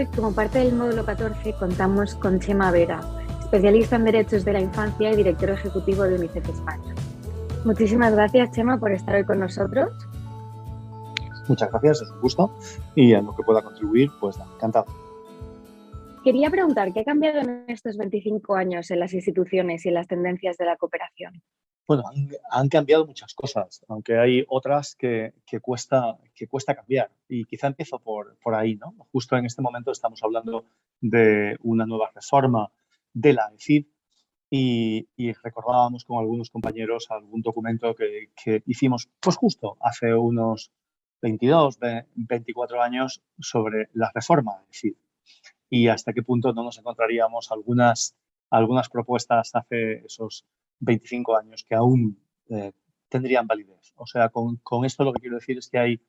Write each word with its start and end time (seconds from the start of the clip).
Hoy, 0.00 0.06
como 0.16 0.34
parte 0.34 0.60
del 0.60 0.74
módulo 0.74 1.04
14, 1.04 1.52
contamos 1.58 2.14
con 2.14 2.40
Chema 2.40 2.70
Vera, 2.70 3.02
especialista 3.38 3.96
en 3.96 4.04
derechos 4.04 4.46
de 4.46 4.54
la 4.54 4.60
infancia 4.62 5.12
y 5.12 5.16
director 5.16 5.50
ejecutivo 5.50 6.04
de 6.04 6.14
UNICEF 6.14 6.48
España. 6.48 6.94
Muchísimas 7.66 8.14
gracias, 8.14 8.50
Chema, 8.52 8.80
por 8.80 8.92
estar 8.92 9.14
hoy 9.14 9.26
con 9.26 9.40
nosotros. 9.40 9.90
Muchas 11.48 11.70
gracias, 11.70 12.00
es 12.00 12.10
un 12.12 12.20
gusto 12.22 12.50
y 12.94 13.12
en 13.12 13.26
lo 13.26 13.36
que 13.36 13.42
pueda 13.42 13.60
contribuir, 13.60 14.10
pues 14.18 14.38
encantado. 14.38 14.86
Quería 16.24 16.48
preguntar, 16.48 16.94
¿qué 16.94 17.00
ha 17.00 17.04
cambiado 17.04 17.40
en 17.40 17.64
estos 17.68 17.98
25 17.98 18.54
años 18.54 18.90
en 18.90 19.00
las 19.00 19.12
instituciones 19.12 19.84
y 19.84 19.90
en 19.90 19.96
las 19.96 20.06
tendencias 20.06 20.56
de 20.56 20.64
la 20.64 20.78
cooperación? 20.78 21.42
Bueno, 21.90 22.04
han, 22.52 22.68
cambiado 22.68 23.04
muchas 23.04 23.34
cosas, 23.34 23.84
aunque 23.88 24.16
hay 24.16 24.44
otras 24.48 24.94
que, 24.94 25.32
cuesta, 25.60 26.16
que 26.36 26.46
cuesta 26.46 26.76
cambiar. 26.76 27.10
Y 27.28 27.46
quizá 27.46 27.66
empiezo 27.66 27.98
por, 27.98 28.36
por 28.38 28.54
ahí, 28.54 28.76
¿no? 28.76 28.94
Justo 29.10 29.36
en 29.36 29.44
este 29.44 29.60
momento 29.60 29.90
estamos 29.90 30.22
hablando 30.22 30.66
de 31.00 31.56
una 31.64 31.86
nueva 31.86 32.12
reforma 32.14 32.70
de 33.12 33.32
la 33.32 33.50
EFID 33.52 33.86
y, 34.48 35.32
recordábamos 35.42 36.04
con 36.04 36.20
algunos 36.20 36.50
compañeros 36.50 37.10
algún 37.10 37.42
documento 37.42 37.92
que, 37.96 38.62
hicimos, 38.66 39.08
pues 39.18 39.34
justo 39.34 39.76
hace 39.80 40.14
unos 40.14 40.70
22, 41.22 41.80
24 42.14 42.82
años 42.82 43.20
sobre 43.40 43.88
la 43.94 44.12
reforma 44.14 44.58
de 44.58 44.66
EFID 44.70 44.94
y 45.68 45.88
hasta 45.88 46.12
qué 46.12 46.22
punto 46.22 46.52
no 46.52 46.62
nos 46.62 46.78
encontraríamos 46.78 47.50
algunas, 47.50 48.14
algunas 48.48 48.88
propuestas 48.88 49.50
hace 49.56 50.04
esos 50.06 50.46
25 50.80 51.36
años 51.36 51.64
que 51.66 51.74
aún 51.74 52.18
eh, 52.48 52.72
tendrían 53.08 53.46
validez. 53.46 53.92
O 53.96 54.06
sea, 54.06 54.28
con, 54.30 54.56
con, 54.56 54.84
esto 54.84 55.04
lo 55.04 55.12
que 55.12 55.20
quiero 55.20 55.36
decir 55.36 55.58
es 55.58 55.68
que 55.68 55.78
hay, 55.78 56.00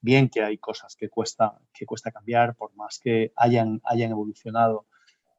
bien 0.00 0.28
que 0.28 0.42
hay 0.42 0.58
cosas 0.58 0.96
que 0.96 1.08
cuesta, 1.08 1.58
que 1.72 1.86
cuesta 1.86 2.12
cambiar, 2.12 2.54
por 2.54 2.74
más 2.76 2.98
que 2.98 3.32
hayan, 3.36 3.80
hayan 3.84 4.10
evolucionado 4.10 4.86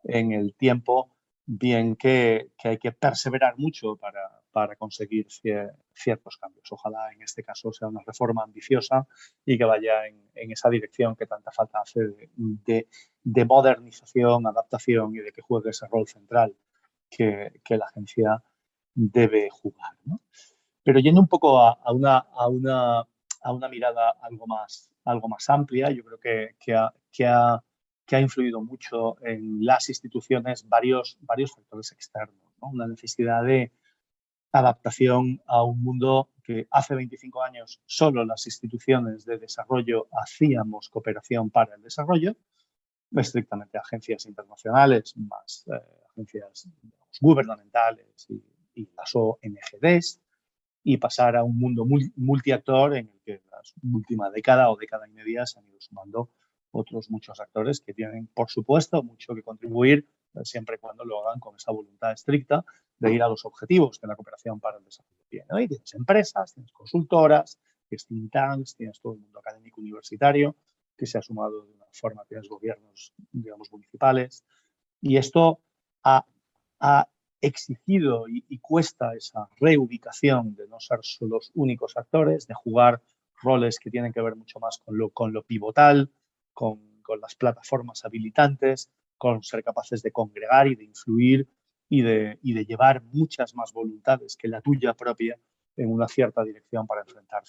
en 0.03 0.31
el 0.31 0.55
tiempo, 0.55 1.11
bien 1.45 1.95
que, 1.95 2.51
hay 2.63 2.77
que 2.77 2.91
perseverar 2.91 3.57
mucho 3.57 3.95
para, 3.95 4.41
para 4.51 4.75
conseguir 4.75 5.27
ciertos 5.93 6.37
cambios. 6.37 6.71
Ojalá 6.71 7.11
en 7.11 7.21
este 7.21 7.43
caso 7.43 7.73
sea 7.73 7.87
una 7.87 8.01
reforma 8.05 8.43
ambiciosa 8.43 9.07
y 9.45 9.57
que 9.57 9.65
vaya 9.65 10.07
en, 10.07 10.29
en 10.35 10.51
esa 10.51 10.69
dirección 10.69 11.15
que 11.15 11.25
tanta 11.25 11.51
falta 11.51 11.81
hace 11.81 12.01
de, 12.35 12.87
de, 13.23 13.45
modernización, 13.45 14.45
adaptación 14.47 15.15
y 15.15 15.19
de 15.19 15.31
que 15.31 15.41
juegue 15.41 15.71
ese 15.71 15.87
rol 15.87 16.07
central 16.07 16.55
que, 17.09 17.61
que 17.63 17.77
la 17.77 17.85
agencia 17.85 18.43
debe 18.93 19.49
jugar. 19.49 19.93
Pero 20.83 20.99
yendo 20.99 21.21
un 21.21 21.27
poco 21.27 21.59
a, 21.59 21.77
una, 21.91 22.17
a, 22.17 22.47
una, 22.47 22.99
a, 22.99 23.53
una, 23.53 23.69
mirada 23.69 24.11
algo 24.21 24.47
más, 24.47 24.89
algo 25.05 25.27
más 25.27 25.49
amplia, 25.49 25.91
yo 25.91 26.03
creo 26.03 26.19
que, 26.19 26.55
que, 26.59 26.75
ha, 26.75 26.93
que, 27.11 27.25
ha, 27.25 27.63
que 28.05 28.15
ha 28.15 28.21
influido 28.21 28.61
mucho 28.61 29.17
en 29.25 29.63
las 29.65 29.89
instituciones 29.89 30.67
varios, 30.67 31.17
varios 31.21 31.53
factores 31.53 31.91
externos. 31.91 32.53
Una 32.61 32.87
necesidad 32.87 33.43
de 33.43 33.71
adaptación 34.51 35.41
a 35.45 35.63
un 35.63 35.81
mundo 35.81 36.29
que 36.43 36.67
hace 36.71 36.95
25 36.95 37.43
años 37.43 37.81
solo 37.85 38.25
las 38.25 38.47
instituciones 38.47 39.25
de 39.25 39.37
desarrollo 39.37 40.07
hacíamos 40.11 40.89
cooperación 40.89 41.51
para 41.51 41.75
el 41.75 41.83
desarrollo, 41.83 42.35
estrictamente 43.15 43.77
agencias 43.77 44.25
internacionales, 44.25 45.15
más 45.17 45.65
eh, 45.67 45.79
agencias 46.09 46.67
gubernamentales 47.21 48.25
y 48.29 48.43
y 48.79 48.89
las 48.95 49.13
ONGDs 49.13 50.21
y 50.83 50.97
pasar 50.97 51.35
a 51.35 51.43
un 51.43 51.57
mundo 51.59 51.85
multiactor 52.15 52.95
en 52.95 53.09
el 53.09 53.21
que 53.21 53.33
en 53.33 53.49
la 53.51 53.61
última 53.93 54.29
década 54.31 54.71
o 54.71 54.77
década 54.77 55.07
y 55.07 55.11
media 55.11 55.45
se 55.45 55.59
han 55.59 55.67
ido 55.67 55.79
sumando 55.81 56.29
otros 56.71 57.09
muchos 57.09 57.39
actores 57.39 57.81
que 57.81 57.93
tienen, 57.93 58.27
por 58.27 58.49
supuesto, 58.49 59.03
mucho 59.03 59.33
que 59.33 59.43
contribuir, 59.43 60.07
eh, 60.35 60.39
siempre 60.43 60.75
y 60.75 60.79
cuando 60.79 61.03
lo 61.03 61.27
hagan 61.27 61.39
con 61.39 61.55
esa 61.55 61.71
voluntad 61.71 62.11
estricta 62.11 62.63
de 62.99 63.13
ir 63.13 63.23
a 63.23 63.27
los 63.27 63.43
objetivos 63.45 63.97
que 63.99 64.07
la 64.07 64.15
cooperación 64.15 64.59
para 64.59 64.77
el 64.77 64.85
desarrollo 64.85 65.25
tiene. 65.29 65.67
tienes 65.67 65.93
empresas, 65.93 66.53
tienes 66.53 66.71
consultoras, 66.71 67.59
tienes 67.87 68.05
think 68.05 68.31
tanks, 68.31 68.75
tienes 68.75 68.99
todo 69.01 69.13
el 69.13 69.19
mundo 69.19 69.39
académico 69.39 69.81
universitario 69.81 70.55
que 70.95 71.05
se 71.05 71.17
ha 71.17 71.21
sumado 71.21 71.65
de 71.65 71.71
una 71.73 71.85
forma, 71.91 72.25
tienes 72.25 72.47
gobiernos, 72.47 73.13
digamos, 73.31 73.71
municipales. 73.71 74.43
Y 75.01 75.17
esto 75.17 75.61
ha, 76.03 76.25
ha 76.79 77.07
exigido 77.41 78.25
y, 78.27 78.59
cuesta 78.59 79.15
esa 79.15 79.47
reubicación 79.59 80.55
de 80.55 80.67
no 80.67 80.79
ser 80.79 80.99
los 81.21 81.51
únicos 81.55 81.97
actores, 81.97 82.47
de 82.47 82.53
jugar 82.53 83.01
roles 83.41 83.79
que 83.79 83.89
tienen 83.89 84.11
que 84.11 84.21
ver 84.21 84.35
mucho 84.35 84.59
más 84.59 84.79
con 84.83 84.97
lo, 84.97 85.09
con 85.11 85.33
lo 85.33 85.43
pivotal, 85.43 86.11
con, 86.53 87.01
con, 87.01 87.21
las 87.21 87.35
plataformas 87.35 88.03
habilitantes, 88.05 88.91
con 89.17 89.43
ser 89.43 89.63
capaces 89.63 90.01
de 90.01 90.11
congregar 90.11 90.67
y 90.67 90.75
de 90.75 90.83
influir 90.83 91.47
y 91.87 92.01
de, 92.01 92.37
y 92.41 92.53
de 92.53 92.65
llevar 92.65 93.03
muchas 93.03 93.55
más 93.55 93.73
voluntades 93.73 94.35
que 94.35 94.47
la 94.47 94.61
tuya 94.61 94.93
propia 94.93 95.39
en 95.75 95.91
una 95.91 96.07
cierta 96.07 96.43
dirección 96.43 96.85
para 96.85 97.01
enfrentar 97.01 97.43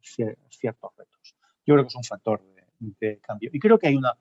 ciertos 0.00 0.96
retos. 0.96 1.36
Yo 1.64 1.74
creo 1.74 1.84
que 1.84 1.88
es 1.88 1.96
un 1.96 2.04
factor 2.04 2.42
de, 2.42 2.64
de 2.78 3.18
cambio. 3.20 3.50
Y 3.52 3.58
creo 3.58 3.78
que 3.78 3.88
hay 3.88 3.96
una 3.96 4.16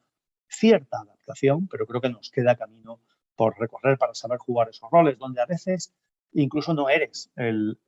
cierta 0.47 1.01
adaptación, 1.01 1.67
pero 1.67 1.85
creo 1.85 2.01
que 2.01 2.09
nos 2.09 2.29
queda 2.29 2.55
camino 2.55 3.01
por 3.35 3.57
recorrer 3.59 3.97
para 3.97 4.13
saber 4.13 4.37
jugar 4.37 4.69
esos 4.69 4.89
roles, 4.91 5.17
donde 5.17 5.41
a 5.41 5.45
veces 5.45 5.93
incluso 6.31 6.73
no 6.73 6.89
eres 6.89 7.31
el, 7.35 7.79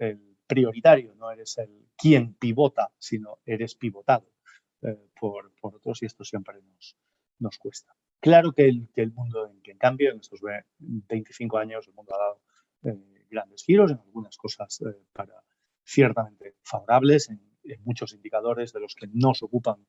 prioritario, 0.48 1.14
no 1.16 1.30
eres 1.30 1.58
el 1.58 1.90
quien 1.98 2.34
pivota, 2.36 2.92
sino 2.98 3.40
eres 3.46 3.76
pivotado 3.76 4.32
eh, 4.82 5.10
por, 5.20 5.52
otros 5.62 6.02
y 6.02 6.06
esto 6.06 6.24
siempre 6.24 6.62
nos, 6.62 6.96
nos 7.40 7.58
cuesta. 7.58 7.94
Claro 8.20 8.54
que 8.54 8.68
el, 8.68 9.12
mundo, 9.14 9.52
en, 9.64 9.78
cambio, 9.78 10.12
en 10.12 10.20
estos 10.20 10.40
25 10.80 11.58
años, 11.58 11.88
el 11.88 11.94
mundo 11.94 12.16
ha 12.16 12.18
dado 12.18 12.42
eh, 12.84 13.26
grandes 13.30 13.64
giros 13.64 13.92
en 13.92 14.00
algunas 14.00 14.38
cosas 14.38 14.82
eh, 14.82 15.06
para 15.14 15.44
ciertamente 15.84 16.56
favorables, 16.64 17.30
en, 17.30 17.42
en, 17.64 17.84
muchos 17.84 18.14
indicadores 18.14 18.74
de 18.74 18.80
los 18.80 18.96
que 18.96 19.08
no 19.12 19.34
se 19.34 19.46
ocupan 19.46 19.86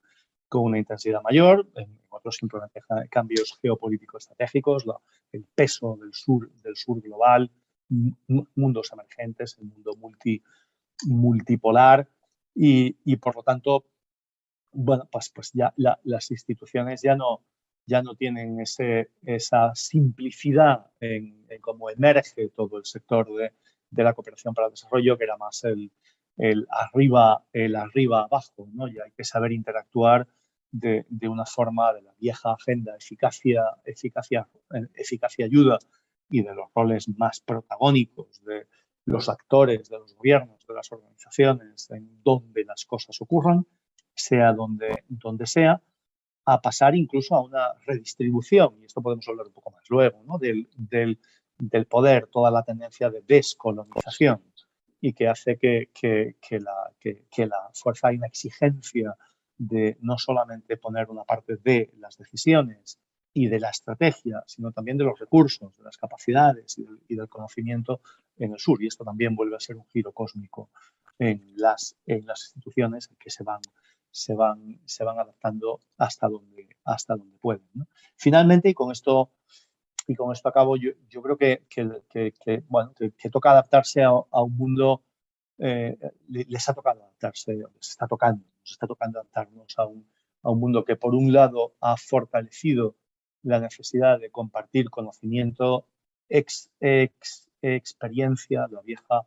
con 0.48 0.62
una 0.62 0.78
intensidad 0.78 1.22
mayor, 1.22 1.69
en 1.75 1.98
otros 2.09 2.36
simplemente 2.36 2.81
cambios 3.10 3.59
geopolíticos 3.60 4.25
estratégicos, 4.25 4.84
el 5.32 5.44
peso 5.54 5.97
del 6.00 6.12
sur, 6.12 6.50
del 6.62 6.76
sur 6.76 7.00
global, 7.00 7.50
mundos 8.54 8.92
emergentes, 8.92 9.56
el 9.58 9.66
mundo 9.66 9.94
multi, 9.97 10.42
multipolar 11.06 12.08
y, 12.54 12.97
y, 13.04 13.16
por 13.16 13.37
lo 13.37 13.42
tanto, 13.42 13.84
bueno, 14.72 15.08
pues, 15.10 15.31
pues 15.31 15.53
ya 15.53 15.72
las 15.76 16.31
instituciones 16.31 17.03
ya 17.03 17.14
no, 17.14 17.42
ya 17.87 18.03
no 18.03 18.14
tienen 18.14 18.60
ese, 18.60 19.10
esa 19.25 19.75
simplicidad 19.75 20.91
en, 21.00 21.47
cómo 21.60 21.88
emerge 21.91 22.48
todo 22.50 22.78
el 22.78 22.84
sector 22.84 23.34
de, 23.34 23.53
de, 23.91 24.03
la 24.03 24.12
cooperación 24.12 24.54
para 24.54 24.66
el 24.66 24.72
desarrollo, 24.72 25.16
que 25.16 25.25
era 25.25 25.37
más 25.37 25.64
el, 25.64 25.91
el 26.37 26.66
arriba, 26.70 27.44
el 27.53 27.76
arriba 27.76 28.25
abajo, 28.25 28.69
¿no? 28.72 28.88
Y 28.88 28.98
hay 28.98 29.10
que 29.16 29.25
saber 29.25 29.53
interactuar 29.53 30.28
de, 30.70 31.04
una 31.28 31.46
forma 31.46 31.92
de 31.92 32.02
la 32.02 32.14
vieja 32.18 32.52
agenda 32.52 32.96
eficacia, 32.96 33.62
eficacia, 33.84 34.48
eficacia 34.94 35.46
ayuda 35.46 35.78
y 36.30 36.42
de 36.42 36.54
los 36.54 36.68
roles 36.74 37.08
más 37.16 37.40
protagónicos 37.40 38.42
de 38.44 38.66
los 39.06 39.28
actores, 39.28 39.88
de 39.88 39.98
los 39.98 40.14
gobiernos, 40.14 40.66
de 40.66 40.74
las 40.74 40.92
organizaciones, 40.92 41.90
en 41.90 42.22
donde 42.22 42.64
las 42.64 42.84
cosas 42.84 43.20
ocurran, 43.22 43.66
sea 44.14 44.52
donde, 44.52 45.04
donde 45.08 45.46
sea, 45.46 45.82
a 46.44 46.60
pasar 46.60 46.94
incluso 46.94 47.34
a 47.34 47.42
una 47.42 47.72
redistribución, 47.86 48.76
y 48.80 48.84
esto 48.84 49.02
podemos 49.02 49.26
hablar 49.28 49.46
un 49.46 49.52
poco 49.52 49.70
más 49.70 49.88
luego, 49.88 50.22
¿no? 50.24 50.38
del, 50.38 50.68
del, 50.76 51.18
del 51.58 51.86
poder, 51.86 52.26
toda 52.26 52.50
la 52.50 52.62
tendencia 52.62 53.10
de 53.10 53.22
descolonización 53.22 54.43
y 55.00 55.12
que 55.12 55.28
hace 55.28 55.58
que, 55.58 55.90
que, 55.93 56.37
que 56.40 56.60
la, 56.60 56.93
que, 57.00 57.46
la 57.46 57.70
fuerza 57.72 58.12
y 58.12 58.16
una 58.16 58.26
exigencia 58.26 59.16
de 59.58 59.99
no 60.00 60.16
solamente 60.16 60.76
poner 60.76 61.10
una 61.10 61.25
parte 61.25 61.56
de 61.56 61.90
las 61.99 62.16
decisiones 62.16 62.99
y 63.32 63.49
de 63.49 63.60
la 63.60 63.70
estrategia, 63.70 64.43
sino 64.46 64.72
también 64.72 64.96
de 64.96 65.05
los 65.05 65.19
recursos, 65.19 65.76
de 65.76 65.84
las 65.84 65.96
capacidades 65.96 66.78
y 67.08 67.14
del, 67.14 67.28
conocimiento 67.28 68.00
en 68.37 68.52
el 68.52 68.58
sur. 68.58 68.82
Y 68.82 68.87
esto 68.87 69.05
también 69.05 69.34
vuelve 69.34 69.56
a 69.56 69.60
ser 69.60 69.76
un 69.76 69.87
giro 69.87 70.12
cósmico 70.12 70.70
en 71.19 71.52
las, 71.56 71.96
en 72.06 72.25
las 72.25 72.46
instituciones 72.46 73.08
que 73.19 73.31
se 73.31 73.43
van, 73.43 73.60
se 74.10 74.34
van, 74.34 74.81
se 74.84 75.05
van 75.05 75.19
adaptando 75.19 75.81
hasta 75.99 76.28
donde, 76.28 76.69
hasta 76.84 77.16
donde 77.16 77.37
pueden. 77.38 77.69
Finalmente, 78.16 78.70
y 78.70 78.75
con 78.75 78.93
esto, 78.93 79.32
y 80.06 80.14
con 80.14 80.32
esto 80.32 80.49
acabo, 80.49 80.76
yo, 80.76 80.93
yo 81.08 81.20
creo 81.20 81.37
que, 81.37 81.64
que, 81.69 82.62
bueno, 82.69 82.93
que, 82.94 83.31
toca 83.31 83.50
adaptarse 83.50 84.02
a, 84.02 84.12
un 84.12 84.56
mundo, 84.56 85.02
eh, 85.58 85.99
les 86.28 86.69
ha 86.69 86.75
tocado 86.75 87.02
adaptarse, 87.02 87.55
les 87.55 87.90
está 87.90 88.06
tocando 88.06 88.44
está 88.73 88.87
tocando 88.87 89.19
adaptarnos 89.19 89.75
a 89.79 89.87
un, 89.87 90.06
a 90.43 90.50
un 90.50 90.61
mundo 90.61 90.85
que 90.85 90.97
por 90.97 91.15
un 91.15 91.32
lado 91.32 91.75
ha 91.81 91.97
fortalecido 91.97 92.97
la 93.43 93.61
necesidad 93.61 94.20
de 94.20 94.31
compartir 94.31 94.91
conocimiento, 94.91 95.87
ex, 96.29 96.70
ex, 96.81 97.49
experiencia, 97.62 98.67
la 98.70 98.82
vieja, 98.82 99.26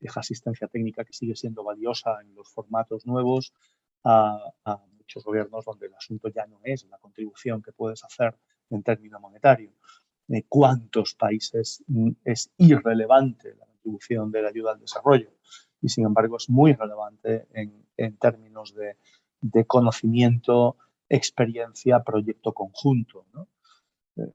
vieja 0.00 0.20
asistencia 0.20 0.68
técnica 0.68 1.04
que 1.04 1.12
sigue 1.12 1.36
siendo 1.36 1.64
valiosa 1.64 2.20
en 2.22 2.34
los 2.34 2.48
formatos 2.48 3.06
nuevos, 3.06 3.52
ha, 4.04 4.52
muchos 4.96 5.24
gobiernos 5.24 5.64
donde 5.64 5.86
el 5.86 5.94
asunto 5.94 6.28
ya 6.28 6.46
no 6.46 6.60
es 6.62 6.84
la 6.84 6.98
contribución 6.98 7.62
que 7.62 7.72
puedes 7.72 8.04
hacer 8.04 8.36
en 8.70 8.82
términos 8.82 9.20
monetarios. 9.20 9.74
De 10.26 10.44
cuántos 10.48 11.14
países 11.14 11.84
mm, 11.88 12.10
es 12.24 12.50
irrelevante 12.56 13.54
la 13.56 13.66
contribución 13.66 14.30
de 14.30 14.42
la 14.42 14.48
ayuda 14.48 14.72
al 14.72 14.80
desarrollo 14.80 15.30
y 15.80 15.88
sin 15.88 16.06
embargo 16.06 16.36
es 16.36 16.48
muy 16.48 16.72
relevante 16.72 17.48
en, 17.52 17.84
en 17.96 18.16
términos 18.16 18.74
de, 18.74 18.96
de, 19.40 19.64
conocimiento, 19.66 20.76
experiencia, 21.08 22.02
proyecto 22.02 22.52
conjunto. 22.52 23.26
¿no? 23.32 23.48
Eh, 24.16 24.32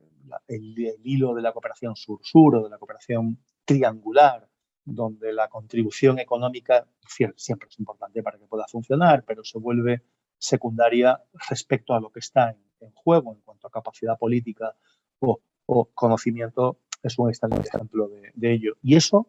el, 0.48 0.76
el, 0.78 1.02
hilo 1.04 1.34
de 1.34 1.42
la 1.42 1.54
cooperación 1.54 1.96
sur-sur 1.96 2.56
o 2.56 2.64
de 2.64 2.70
la 2.70 2.78
cooperación 2.78 3.40
triangular, 3.66 4.48
donde 4.86 5.34
la 5.34 5.50
contribución 5.50 6.20
económica 6.20 6.88
siempre 7.36 7.68
es 7.70 7.80
importante 7.80 8.24
para 8.24 8.38
que 8.38 8.46
pueda 8.46 8.66
funcionar, 8.68 9.26
pero 9.26 9.44
se 9.44 9.60
vuelve 9.60 10.04
secundaria 10.38 11.22
respecto 11.50 11.94
a 11.94 12.00
lo 12.00 12.10
que 12.10 12.20
está 12.20 12.52
en, 12.52 12.62
en 12.80 12.92
juego 12.94 13.34
en 13.34 13.42
cuanto 13.42 13.68
a 13.68 13.72
capacidad 13.72 14.18
política 14.18 14.76
o, 15.20 15.42
o 15.66 15.86
conocimiento, 15.94 16.80
es 17.04 17.18
un 17.20 17.30
ejemplo 17.30 18.08
de, 18.08 18.32
de 18.34 18.54
ello. 18.54 18.78
Y 18.82 18.96
eso, 18.96 19.28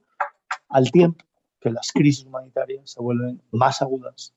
al 0.69 0.91
tiempo 0.91 1.25
que 1.61 1.71
las 1.71 1.93
crisis 1.93 2.25
humanitarias 2.25 2.91
se 2.91 3.03
vuelven 3.03 3.43
más 3.51 3.83
agudas, 3.83 4.35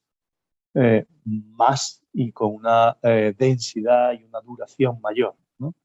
eh, 0.74 1.06
más 1.26 2.02
y 2.14 2.32
con 2.32 2.56
una 2.56 2.98
eh, 3.04 3.34
densidad 3.38 4.14
y 4.14 4.24
una 4.24 4.42
duración 4.42 5.00
mayor. 5.02 5.36
¿no? 5.58 5.76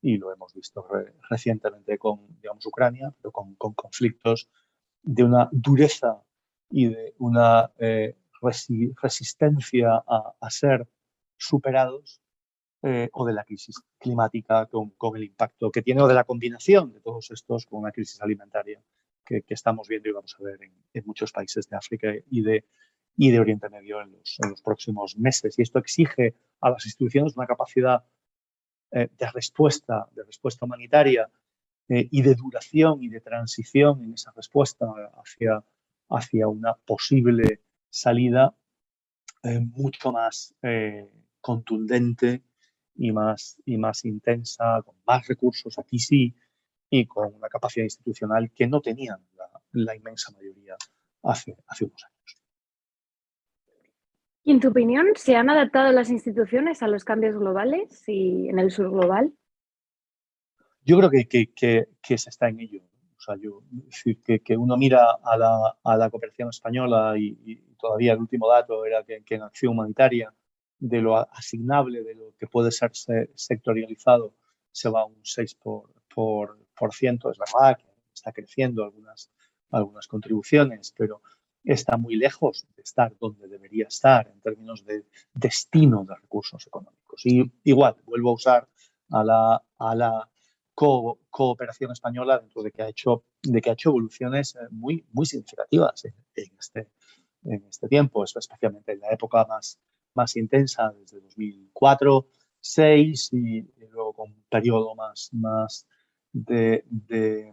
Y 0.00 0.16
lo 0.18 0.32
hemos 0.32 0.54
visto 0.54 0.86
re 0.88 1.14
recientemente 1.28 1.98
con, 1.98 2.20
digamos, 2.40 2.64
Ucrania, 2.66 3.12
pero 3.18 3.32
con, 3.32 3.54
con, 3.56 3.74
conflictos 3.74 4.48
de 5.02 5.24
una 5.24 5.48
dureza 5.52 6.22
y 6.70 6.88
de 6.88 7.14
una 7.18 7.72
eh, 7.78 8.16
resi 8.40 8.92
resistencia 9.00 10.02
a, 10.06 10.50
ser 10.50 10.88
superados 11.36 12.20
o 13.12 13.26
de 13.26 13.32
la 13.32 13.42
crisis 13.42 13.82
climática 13.98 14.66
con, 14.66 14.90
con, 14.90 15.16
el 15.16 15.24
impacto 15.24 15.72
que 15.72 15.82
tiene 15.82 16.02
o 16.02 16.06
de 16.06 16.14
la 16.14 16.22
combinación 16.22 16.92
de 16.92 17.00
todos 17.00 17.32
estos 17.32 17.66
con 17.66 17.80
una 17.80 17.90
crisis 17.90 18.20
alimentaria 18.22 18.80
que, 19.26 19.44
estamos 19.48 19.88
viendo 19.88 20.08
y 20.08 20.12
vamos 20.12 20.34
a 20.38 20.42
ver 20.42 20.60
en, 20.62 21.04
muchos 21.04 21.32
países 21.32 21.68
de 21.68 21.76
África 21.76 22.08
y 22.30 22.42
de, 22.42 22.64
y 23.16 23.30
de 23.30 23.40
Oriente 23.40 23.68
Medio 23.68 24.00
en 24.00 24.12
los, 24.12 24.62
próximos 24.62 25.18
meses. 25.18 25.58
Y 25.58 25.62
esto 25.62 25.78
exige 25.78 26.34
a 26.60 26.70
las 26.70 26.86
instituciones 26.86 27.36
una 27.36 27.46
capacidad 27.46 28.04
eh, 28.92 29.08
de 29.18 29.30
respuesta, 29.30 30.08
de 30.12 30.22
respuesta 30.24 30.64
humanitaria 30.64 31.28
eh, 31.88 32.08
y 32.10 32.22
de 32.22 32.34
duración 32.34 33.02
y 33.02 33.08
de 33.08 33.20
transición 33.20 34.02
en 34.02 34.14
esa 34.14 34.32
respuesta 34.34 34.86
hacia, 35.22 35.62
hacia 36.08 36.48
una 36.48 36.74
posible 36.74 37.60
salida 37.90 38.54
eh, 39.42 39.60
mucho 39.60 40.12
más 40.12 40.54
contundente 41.40 42.42
y 42.96 43.12
más, 43.12 43.60
y 43.64 43.76
más 43.76 44.04
intensa, 44.04 44.82
con 44.82 44.96
más 45.06 45.26
recursos, 45.28 45.78
aquí 45.78 45.98
sí, 45.98 46.34
y 47.00 47.06
con 47.06 47.34
una 47.34 47.48
capacidad 47.48 47.84
institucional 47.84 48.50
que 48.52 48.66
no 48.66 48.80
tenían 48.80 49.18
la, 49.36 49.50
la 49.72 49.96
inmensa 49.96 50.32
mayoría 50.32 50.76
hace, 51.22 51.56
hace 51.66 51.84
unos 51.84 52.04
años. 52.04 52.16
Y 54.44 54.52
en 54.52 54.60
tu 54.60 54.68
opinión, 54.68 55.06
¿se 55.16 55.34
han 55.34 55.50
adaptado 55.50 55.90
las 55.90 56.08
instituciones 56.08 56.80
a 56.82 56.86
los 56.86 57.04
cambios 57.04 57.36
globales 57.36 58.04
y 58.06 58.48
en 58.48 58.60
el 58.60 58.70
sur 58.70 58.90
global? 58.90 59.34
Yo 60.84 60.96
creo 60.98 61.10
que, 61.10 61.26
que, 61.26 61.52
que, 61.52 61.88
que 62.00 62.16
se 62.16 62.30
está 62.30 62.48
en 62.48 62.60
ello. 62.60 62.82
O 63.18 63.20
sea, 63.20 63.34
yo, 63.36 63.62
decir, 63.70 64.20
que, 64.22 64.56
uno 64.56 64.76
mira 64.76 65.18
a 65.24 65.36
la, 65.36 65.76
a 65.82 65.96
la 65.96 66.10
cooperación 66.10 66.50
española 66.50 67.14
y, 67.18 67.36
y, 67.44 67.56
todavía 67.76 68.12
el 68.12 68.20
último 68.20 68.48
dato 68.48 68.84
era 68.84 69.02
que, 69.02 69.22
en 69.34 69.42
acción 69.42 69.72
humanitaria, 69.72 70.32
de 70.78 71.00
lo 71.00 71.16
asignable, 71.16 72.04
de 72.04 72.14
lo 72.14 72.34
que 72.38 72.46
puede 72.46 72.70
ser 72.70 72.92
sectorializado, 73.34 74.34
se 74.70 74.88
va 74.88 75.06
un 75.06 75.22
6%. 75.22 75.58
Por, 75.58 75.90
por. 76.14 76.65
Es 77.30 77.38
verdad 77.38 77.78
que 77.78 77.86
está 78.12 78.32
creciendo 78.32 78.84
algunas, 78.84 79.30
algunas 79.70 80.06
contribuciones, 80.06 80.92
pero 80.96 81.22
está 81.64 81.96
muy 81.96 82.16
lejos 82.16 82.66
de 82.76 82.82
estar 82.82 83.16
donde 83.18 83.48
debería 83.48 83.86
estar 83.88 84.28
en 84.28 84.40
términos 84.40 84.84
de 84.84 85.04
destino 85.34 86.04
de 86.04 86.14
recursos 86.14 86.66
económicos. 86.66 87.24
Y 87.24 87.50
igual, 87.64 87.96
vuelvo 88.04 88.30
a 88.30 88.34
usar 88.34 88.68
a 89.10 89.24
la, 89.24 89.62
a 89.78 89.94
la 89.94 90.30
co 90.74 91.18
cooperación 91.30 91.90
española 91.92 92.38
dentro 92.38 92.62
de 92.62 92.70
que 92.70 92.82
ha 92.82 92.88
hecho, 92.88 93.24
de 93.42 93.60
que 93.60 93.70
ha 93.70 93.72
hecho 93.72 93.90
evoluciones 93.90 94.54
eh, 94.54 94.68
muy, 94.70 95.04
muy 95.12 95.26
significativas 95.26 96.04
en, 96.04 96.14
en, 96.34 96.56
este, 96.58 96.88
en 97.44 97.64
este 97.66 97.88
tiempo, 97.88 98.24
especialmente 98.24 98.92
en 98.92 99.00
la 99.00 99.10
época 99.10 99.44
más, 99.46 99.78
más 100.14 100.36
intensa, 100.36 100.92
desde 100.98 101.20
2004, 101.20 102.26
2006 102.66 103.32
y, 103.32 103.58
y 103.58 103.88
luego 103.90 104.12
con 104.12 104.30
un 104.30 104.44
periodo 104.48 104.94
más, 104.94 105.30
más 105.32 105.86
de, 106.44 106.84
de 106.88 107.52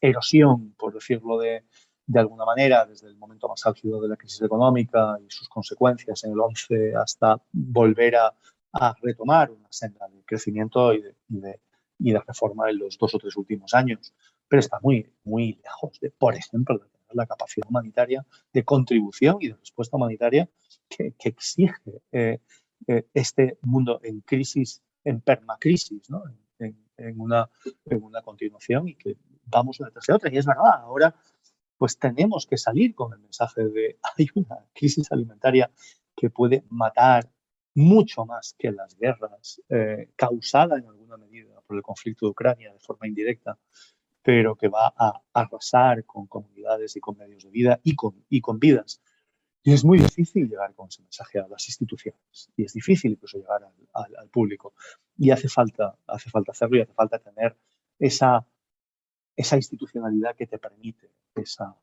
erosión, 0.00 0.74
por 0.78 0.94
decirlo 0.94 1.38
de, 1.38 1.64
de 2.06 2.20
alguna 2.20 2.44
manera, 2.44 2.84
desde 2.84 3.08
el 3.08 3.16
momento 3.16 3.48
más 3.48 3.64
álgido 3.66 4.00
de 4.00 4.08
la 4.08 4.16
crisis 4.16 4.42
económica 4.42 5.18
y 5.24 5.30
sus 5.30 5.48
consecuencias 5.48 6.24
en 6.24 6.32
el 6.32 6.40
11 6.40 6.94
hasta 6.96 7.40
volver 7.52 8.16
a, 8.16 8.34
retomar 9.00 9.52
una 9.52 9.68
senda 9.70 10.08
de 10.08 10.24
crecimiento 10.24 10.92
y 10.92 11.00
de, 11.00 11.14
y, 12.00 12.10
de, 12.10 12.20
reforma 12.26 12.68
en 12.68 12.78
los 12.78 12.98
dos 12.98 13.14
o 13.14 13.18
tres 13.18 13.36
últimos 13.36 13.72
años. 13.72 14.12
Pero 14.48 14.58
está 14.58 14.80
muy, 14.82 15.08
muy 15.22 15.60
lejos 15.62 16.00
de, 16.00 16.10
por 16.10 16.34
ejemplo, 16.34 16.78
de 16.78 16.86
tener 16.86 17.14
la 17.14 17.26
capacidad 17.26 17.68
humanitaria 17.68 18.26
de 18.52 18.64
contribución 18.64 19.36
y 19.38 19.50
de 19.50 19.54
respuesta 19.54 19.96
humanitaria 19.96 20.50
que, 20.88 21.14
exige 21.20 22.02
eh, 22.10 22.40
eh, 22.88 23.06
este 23.14 23.58
mundo 23.62 24.00
en 24.02 24.22
crisis, 24.22 24.82
en 25.04 25.20
permacrisis, 25.20 26.10
¿no? 26.10 26.24
En, 26.96 27.20
una, 27.20 27.48
en 27.86 28.02
una 28.02 28.22
continuación 28.22 28.88
y 28.88 28.94
que 28.94 29.16
vamos 29.46 29.80
una 29.80 29.90
tras 29.90 30.08
otra. 30.10 30.32
Y 30.32 30.38
es 30.38 30.46
verdad, 30.46 30.80
ahora 30.82 31.14
pues 31.76 31.98
tenemos 31.98 32.46
que 32.46 32.56
salir 32.56 32.94
con 32.94 33.12
el 33.12 33.18
mensaje 33.20 33.64
de 33.64 33.98
hay 34.16 34.28
una 34.34 34.64
crisis 34.72 35.10
alimentaria 35.10 35.70
que 36.16 36.30
puede 36.30 36.64
matar 36.70 37.28
mucho 37.74 38.24
más 38.24 38.54
que 38.56 38.70
las 38.70 38.96
guerras, 38.96 39.60
eh, 39.68 40.10
causada 40.14 40.78
en 40.78 40.86
alguna 40.86 41.16
medida 41.16 41.60
por 41.66 41.76
el 41.76 41.82
conflicto 41.82 42.26
de 42.26 42.30
Ucrania 42.30 42.72
de 42.72 42.78
forma 42.78 43.08
indirecta, 43.08 43.58
pero 44.22 44.54
que 44.54 44.68
va 44.68 44.94
a 44.96 45.20
arrasar 45.32 46.04
con 46.04 46.26
comunidades 46.26 46.96
y 46.96 47.00
con 47.00 47.18
medios 47.18 47.44
de 47.44 47.50
vida 47.50 47.80
y 47.82 47.96
con, 47.96 48.24
y 48.28 48.40
con 48.40 48.58
vidas. 48.58 49.02
Y 49.64 49.72
es 49.72 49.84
muy 49.84 49.98
difícil 49.98 50.48
llegar 50.48 50.74
con 50.74 50.88
ese 50.88 51.02
mensaje 51.02 51.40
a 51.40 51.48
las 51.48 51.66
instituciones 51.68 52.50
y 52.56 52.64
es 52.64 52.72
difícil 52.74 53.12
incluso 53.12 53.38
llegar 53.38 53.62
al, 53.94 54.28
público. 54.28 54.74
Y 55.16 55.30
hace 55.30 55.48
falta, 55.48 55.96
hace 56.06 56.30
falta 56.30 56.52
hacerlo 56.52 56.76
y 56.76 56.82
hace 56.82 56.92
falta 56.92 57.18
tener 57.18 57.56
esa 57.98 58.46
esa 59.36 59.56
institucionalidad 59.56 60.36
que 60.36 60.46
te 60.46 60.58
permite 60.58 61.10
esa, 61.34 61.76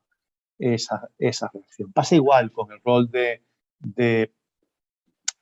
esa, 0.57 1.09
esa 1.17 1.49
reacción. 1.53 1.91
Pasa 1.91 2.15
igual 2.15 2.51
con 2.51 2.71
el 2.71 2.79
rol 2.83 3.09
de, 3.09 3.43
de, 3.79 4.33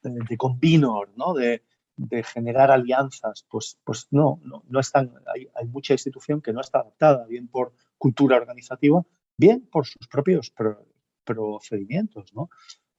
de 0.02 0.38
convenor, 0.38 1.12
¿no? 1.16 1.34
de, 1.34 1.64
de 1.96 2.24
generar 2.24 2.72
alianzas, 2.72 3.46
pues, 3.50 3.78
pues 3.84 4.08
no, 4.12 4.40
no, 4.44 4.64
no 4.68 4.80
están, 4.80 5.14
hay, 5.34 5.48
hay, 5.54 5.68
mucha 5.68 5.94
institución 5.94 6.42
que 6.42 6.54
no 6.54 6.62
está 6.62 6.80
adaptada, 6.80 7.26
bien 7.26 7.48
por 7.48 7.74
cultura 7.98 8.38
organizativa, 8.38 9.06
bien 9.38 9.68
por 9.70 9.86
sus 9.86 10.08
propios 10.08 10.50
pro, 10.50 10.86
procedimientos, 11.30 12.34
¿no? 12.34 12.50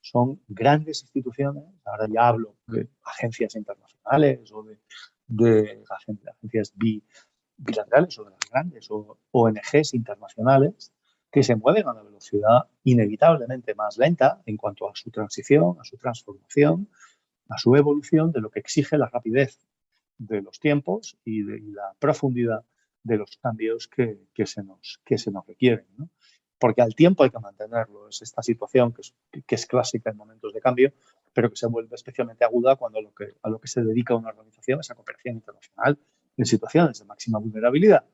Son 0.00 0.40
grandes 0.48 1.02
instituciones, 1.02 1.64
ahora 1.84 2.06
ya 2.08 2.28
hablo 2.28 2.56
de 2.66 2.88
agencias 3.02 3.54
internacionales 3.56 4.50
o 4.52 4.62
de, 4.62 4.78
de 5.26 5.84
agencias 5.90 6.72
bi, 6.76 7.02
bilaterales 7.56 8.18
o 8.18 8.24
de 8.24 8.30
las 8.30 8.50
grandes 8.50 8.90
o 8.90 9.18
ONGs 9.32 9.94
internacionales 9.94 10.92
que 11.30 11.42
se 11.42 11.56
mueven 11.56 11.86
a 11.86 11.92
una 11.92 12.02
velocidad 12.02 12.68
inevitablemente 12.84 13.74
más 13.74 13.98
lenta 13.98 14.42
en 14.46 14.56
cuanto 14.56 14.88
a 14.88 14.92
su 14.94 15.10
transición, 15.10 15.76
a 15.80 15.84
su 15.84 15.96
transformación, 15.96 16.88
a 17.48 17.58
su 17.58 17.76
evolución, 17.76 18.32
de 18.32 18.40
lo 18.40 18.50
que 18.50 18.60
exige 18.60 18.96
la 18.96 19.08
rapidez 19.08 19.58
de 20.18 20.40
los 20.42 20.58
tiempos 20.58 21.18
y, 21.24 21.42
de, 21.42 21.58
y 21.58 21.72
la 21.72 21.94
profundidad 21.98 22.64
de 23.02 23.16
los 23.16 23.36
cambios 23.36 23.88
que, 23.88 24.18
que, 24.34 24.46
se, 24.46 24.62
nos, 24.62 25.00
que 25.04 25.18
se 25.18 25.30
nos 25.30 25.46
requieren. 25.46 25.86
¿no? 25.96 26.08
Porque 26.60 26.82
al 26.82 26.94
tiempo 26.94 27.24
hay 27.24 27.30
que 27.30 27.40
mantenerlo. 27.40 28.08
Es 28.08 28.22
esta 28.22 28.42
situación 28.42 28.92
que 28.92 29.54
es, 29.54 29.66
clásica 29.66 30.10
en 30.10 30.16
momentos 30.16 30.52
de 30.52 30.60
cambio, 30.60 30.92
pero 31.32 31.50
que 31.50 31.56
se 31.56 31.66
vuelve 31.66 31.96
especialmente 31.96 32.44
aguda 32.44 32.76
cuando 32.76 33.00
a 33.00 33.48
lo 33.50 33.58
que 33.58 33.68
se 33.68 33.82
dedica 33.82 34.14
una 34.14 34.28
organización 34.28 34.78
es 34.78 34.90
a 34.90 34.94
cooperación 34.94 35.36
internacional 35.36 35.98
en 36.36 36.46
situaciones 36.46 37.00
de 37.00 37.06
máxima 37.06 37.38
vulnerabilidad. 37.38 38.04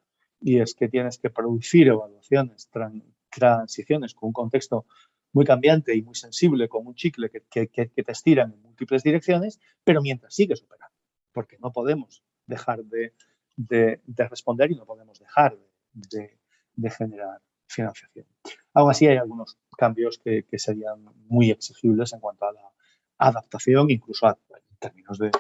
Y 0.41 0.61
es 0.61 0.75
que 0.75 0.89
tienes 0.89 1.19
que 1.19 1.29
producir 1.29 1.89
evaluaciones, 1.89 2.69
tran 2.71 3.03
transiciones 3.31 4.15
con 4.15 4.29
un 4.29 4.33
contexto 4.33 4.87
muy 5.33 5.45
cambiante 5.45 5.95
y 5.95 6.03
muy 6.03 6.15
sensible, 6.15 6.69
con 6.69 6.87
un 6.87 6.95
chicle 6.95 7.29
que, 7.29 7.41
te 7.67 8.13
estiran 8.13 8.53
en 8.53 8.63
múltiples 8.63 9.03
direcciones, 9.03 9.61
pero 9.85 10.01
mientras 10.01 10.35
sigues 10.35 10.63
operando, 10.63 10.97
porque 11.33 11.59
no 11.59 11.73
podemos 11.73 12.23
dejar 12.47 12.83
de, 12.85 13.13
de, 13.57 14.01
de 14.07 14.29
responder 14.29 14.71
y 14.71 14.77
no 14.77 14.87
podemos 14.87 15.19
dejar 15.19 15.59
de, 15.93 16.39
de, 16.75 16.91
generar 16.91 17.43
financiación. 17.67 18.27
Aún 18.75 18.91
así, 18.91 19.07
hay 19.07 19.17
algunos 19.17 19.59
cambios 19.77 20.19
que, 20.19 20.45
serían 20.59 21.05
muy 21.29 21.51
exigibles 21.51 22.13
en 22.13 22.21
cuanto 22.21 22.47
a 22.47 22.53
la, 22.53 22.73
adaptación, 23.19 23.91
incluso 23.91 24.29
en 24.29 24.77
términos 24.79 25.19
de, 25.19 25.31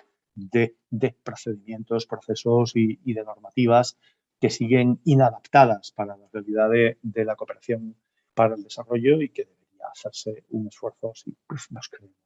de, 0.90 1.16
procedimientos, 1.22 2.06
procesos 2.06 2.72
y, 2.74 3.12
de 3.12 3.24
normativas 3.24 3.98
que 4.40 4.50
siguen 4.50 5.00
inadaptadas 5.04 5.92
para 5.92 6.16
la 6.16 6.28
realidad 6.32 6.70
de, 6.70 7.24
la 7.24 7.36
cooperación 7.36 7.96
para 8.34 8.54
el 8.54 8.62
desarrollo 8.62 9.20
y 9.20 9.30
que 9.30 9.44
debería 9.44 9.88
hacerse 9.92 10.44
un 10.50 10.68
esfuerzo, 10.68 11.12
si 11.14 11.34
pues, 11.46 11.70
nos 11.70 11.88
creemos, 11.88 12.16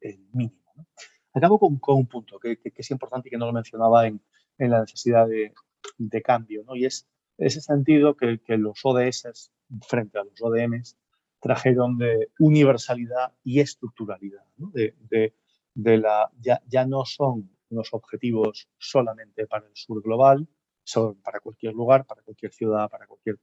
el, 0.00 0.18
mínimo. 0.32 0.86
Acabo 1.34 1.58
con, 1.58 1.80
un 1.98 2.06
punto 2.06 2.38
que, 2.38 2.58
es 2.62 2.90
importante 2.90 3.28
y 3.28 3.30
que 3.30 3.38
no 3.38 3.46
lo 3.46 3.52
mencionaba 3.52 4.06
en, 4.06 4.20
la 4.58 4.80
necesidad 4.80 5.26
de, 5.28 6.22
cambio, 6.22 6.64
¿no? 6.64 6.76
y 6.76 6.84
es 6.84 7.08
ese 7.38 7.60
sentido 7.60 8.16
que, 8.16 8.38
los 8.56 8.80
ODS 8.84 9.50
frente 9.88 10.18
a 10.18 10.24
los 10.24 10.40
ODMs 10.40 10.96
trajeron 11.40 11.98
de 11.98 12.28
universalidad 12.38 13.32
y 13.42 13.60
estructuralidad, 13.60 14.44
de, 14.56 15.34
de 15.74 15.96
la, 15.98 16.30
ya, 16.38 16.60
ya, 16.66 16.86
no 16.86 17.04
son 17.04 17.50
unos 17.70 17.88
objetivos 17.92 18.68
solamente 18.78 19.46
para 19.46 19.66
el 19.66 19.74
sur 19.74 20.02
global, 20.02 20.46
son 20.84 21.16
para 21.22 21.40
cualquier 21.40 21.74
lugar, 21.74 22.04
para 22.06 22.22
cualquier 22.22 22.52
ciudad, 22.52 22.88
para 22.90 23.06
cualquier 23.06 23.38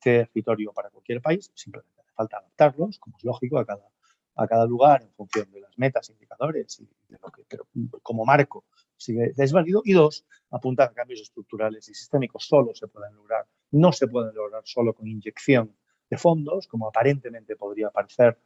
territorio, 0.00 0.72
para 0.72 0.90
cualquier 0.90 1.20
país, 1.20 1.50
simplemente 1.54 2.00
hace 2.00 2.12
falta 2.14 2.38
adaptarlos, 2.38 2.98
como 2.98 3.16
es 3.18 3.24
lógico, 3.24 3.58
a 3.58 3.66
cada, 3.66 3.91
a 4.36 4.46
cada 4.46 4.66
lugar 4.66 5.02
en 5.02 5.12
función 5.12 5.50
de 5.50 5.60
las 5.60 5.76
metas, 5.78 6.08
indicadores 6.10 6.80
y 6.80 6.84
de 7.08 7.18
lo 7.20 7.30
que, 7.30 7.44
pero 7.48 7.66
como 8.02 8.24
marco 8.24 8.64
sigue 8.96 9.32
es 9.36 9.52
válido. 9.52 9.82
Y 9.84 9.92
dos, 9.92 10.24
apuntar 10.50 10.90
a 10.90 10.94
cambios 10.94 11.20
estructurales 11.20 11.88
y 11.88 11.94
sistémicos 11.94 12.46
solo 12.46 12.74
se 12.74 12.88
pueden 12.88 13.14
lograr, 13.14 13.46
no 13.72 13.92
se 13.92 14.08
pueden 14.08 14.34
lograr 14.34 14.62
solo 14.64 14.94
con 14.94 15.06
inyección 15.06 15.76
de 16.08 16.16
fondos, 16.16 16.66
como 16.66 16.88
aparentemente 16.88 17.56
podría 17.56 17.90
parecer 17.90 18.38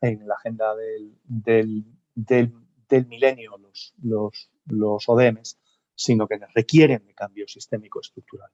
en 0.00 0.26
la 0.26 0.34
agenda 0.34 0.74
del, 0.74 1.14
del 1.24 1.84
del, 2.14 3.06
milenio 3.06 3.56
los, 3.58 3.94
los, 4.02 4.50
los 4.66 5.08
ODMs, 5.08 5.58
sino 5.94 6.26
que 6.26 6.38
requieren 6.54 7.06
de 7.06 7.14
cambio 7.14 7.46
sistémico 7.46 8.00
estructural. 8.00 8.50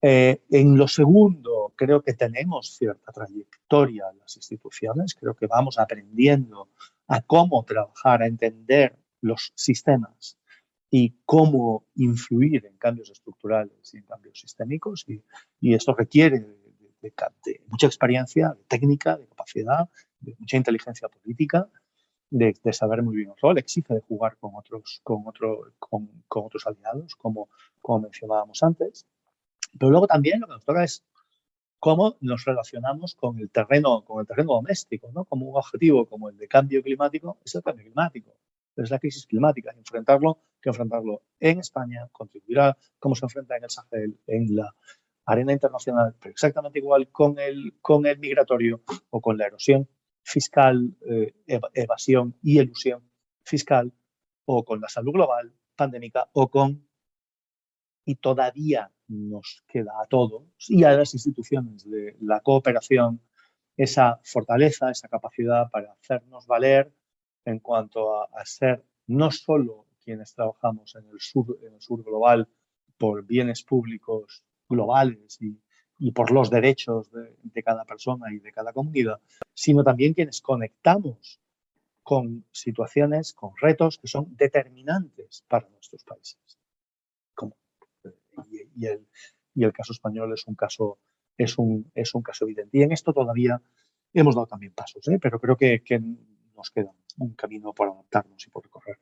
Eh, 0.00 0.42
en 0.50 0.76
lo 0.76 0.86
segundo, 0.86 1.72
creo 1.76 2.02
que 2.02 2.14
tenemos 2.14 2.76
cierta 2.76 3.12
trayectoria 3.12 4.04
en 4.12 4.18
las 4.18 4.36
instituciones, 4.36 5.14
creo 5.14 5.34
que 5.34 5.46
vamos 5.46 5.78
aprendiendo 5.78 6.68
a 7.08 7.20
cómo 7.22 7.64
trabajar, 7.64 8.22
a 8.22 8.26
entender 8.26 8.96
los 9.20 9.52
sistemas 9.56 10.38
y 10.90 11.16
cómo 11.24 11.84
influir 11.96 12.64
en 12.66 12.76
cambios 12.78 13.10
estructurales 13.10 13.92
y 13.92 13.98
en 13.98 14.04
cambios 14.04 14.40
sistémicos. 14.40 15.04
Y, 15.08 15.22
y 15.60 15.74
esto 15.74 15.94
requiere 15.94 16.40
de, 16.40 17.12
de, 17.44 17.60
mucha 17.66 17.86
experiencia, 17.86 18.50
de 18.50 18.64
técnica, 18.68 19.16
de 19.16 19.26
capacidad, 19.26 19.88
de 20.20 20.36
mucha 20.38 20.56
inteligencia 20.56 21.08
política 21.08 21.68
de, 22.30 22.72
saber 22.72 23.02
muy 23.02 23.16
bien 23.16 23.30
el 23.30 23.36
rol, 23.40 23.58
exige 23.58 23.94
de 23.94 24.00
jugar 24.00 24.36
con 24.38 24.54
otros, 24.54 25.00
con, 25.02 25.26
otro, 25.26 25.72
con, 25.78 26.08
otros 26.28 26.66
aliados, 26.66 27.14
como, 27.16 27.48
como 27.80 28.00
mencionábamos 28.00 28.62
antes. 28.62 29.06
Pero 29.78 29.90
luego 29.90 30.06
también 30.06 30.40
lo 30.40 30.46
que 30.46 30.54
nos 30.54 30.64
toca 30.64 30.84
es 30.84 31.04
cómo 31.78 32.16
nos 32.20 32.44
relacionamos 32.44 33.14
con 33.14 33.38
el 33.38 33.50
terreno, 33.50 34.04
con 34.04 34.20
el 34.20 34.26
terreno 34.26 34.54
doméstico, 34.54 35.10
¿no? 35.12 35.24
Como 35.24 35.46
un 35.46 35.56
objetivo 35.56 36.06
como 36.06 36.28
el 36.28 36.36
de 36.36 36.48
cambio 36.48 36.82
climático 36.82 37.38
es 37.44 37.54
el 37.54 37.62
cambio 37.62 37.84
climático, 37.84 38.36
es 38.76 38.90
la 38.90 38.98
crisis 38.98 39.26
climática. 39.26 39.72
Enfrentarlo, 39.76 40.40
que 40.60 40.70
enfrentarlo 40.70 41.22
en 41.38 41.60
España, 41.60 42.08
contribuirá 42.12 42.76
como 42.98 43.14
se 43.14 43.26
enfrenta 43.26 43.56
en 43.56 43.64
el 43.64 43.70
Sahel, 43.70 44.18
en 44.26 44.56
la 44.56 44.74
arena 45.26 45.52
internacional, 45.52 46.14
pero 46.18 46.32
exactamente 46.32 46.78
igual 46.78 47.08
con 47.10 47.38
el, 47.38 47.74
con 47.82 48.06
el 48.06 48.18
migratorio 48.18 48.82
o 49.10 49.20
con 49.20 49.36
la 49.36 49.46
erosión 49.46 49.86
fiscal, 50.22 50.96
eh, 51.06 51.34
evasión 51.74 52.34
y 52.42 52.58
elusión 52.58 53.02
fiscal, 53.42 53.92
o 54.46 54.64
con 54.64 54.80
la 54.80 54.88
salud 54.88 55.12
global 55.12 55.54
pandémica, 55.76 56.28
o 56.32 56.48
con, 56.48 56.87
y 58.08 58.16
todavía 58.16 58.90
nos 59.08 59.62
queda 59.68 59.92
a 60.02 60.06
todos 60.06 60.44
y 60.68 60.84
a 60.84 60.92
las 60.92 61.14
instituciones 61.14 61.88
de 61.88 62.16
la 62.20 62.40
cooperación 62.40 63.20
esa 63.76 64.20
fortaleza, 64.24 64.90
esa 64.90 65.08
capacidad 65.08 65.70
para 65.70 65.92
hacernos 65.92 66.46
valer 66.46 66.92
en 67.44 67.60
cuanto 67.60 68.22
a, 68.22 68.44
ser 68.44 68.84
no 69.06 69.30
solo 69.30 69.86
quienes 70.02 70.34
trabajamos 70.34 70.96
en 70.96 71.08
el 71.08 71.20
sur, 71.20 71.58
en 71.66 71.74
el 71.74 71.80
sur 71.80 72.02
global 72.02 72.48
por 72.96 73.24
bienes 73.24 73.62
públicos 73.62 74.42
globales 74.68 75.40
y 75.40 75.60
y 75.98 76.12
por 76.12 76.30
los 76.30 76.50
derechos 76.50 77.10
de, 77.10 77.62
cada 77.62 77.84
persona 77.84 78.32
y 78.32 78.38
de 78.38 78.52
cada 78.52 78.72
comunidad, 78.72 79.20
sino 79.52 79.82
también 79.82 80.14
quienes 80.14 80.40
conectamos 80.40 81.40
con 82.02 82.44
situaciones, 82.52 83.32
con 83.32 83.50
retos 83.60 83.98
que 83.98 84.08
son 84.08 84.34
determinantes 84.36 85.44
para 85.48 85.68
nuestros 85.68 86.04
países. 86.04 86.57
Y, 88.78 88.86
el, 88.86 89.06
y, 89.54 89.64
el, 89.64 89.72
caso 89.72 89.92
español 89.92 90.32
es 90.32 90.46
un 90.46 90.54
caso, 90.54 90.98
es 91.36 91.58
un, 91.58 91.90
es 91.94 92.14
un 92.14 92.22
caso 92.22 92.44
evidente. 92.44 92.78
Y 92.78 92.82
en 92.82 92.92
esto 92.92 93.12
todavía 93.12 93.60
hemos 94.12 94.34
dado 94.34 94.46
también 94.46 94.72
pasos, 94.72 95.06
¿eh? 95.08 95.18
pero 95.20 95.40
creo 95.40 95.56
que, 95.56 95.82
que 95.82 96.00
nos 96.56 96.70
queda 96.70 96.92
un 97.18 97.34
camino 97.34 97.72
por 97.72 97.88
adaptarnos 97.88 98.46
y 98.46 98.50
por 98.50 98.64
recorrer. 98.64 98.98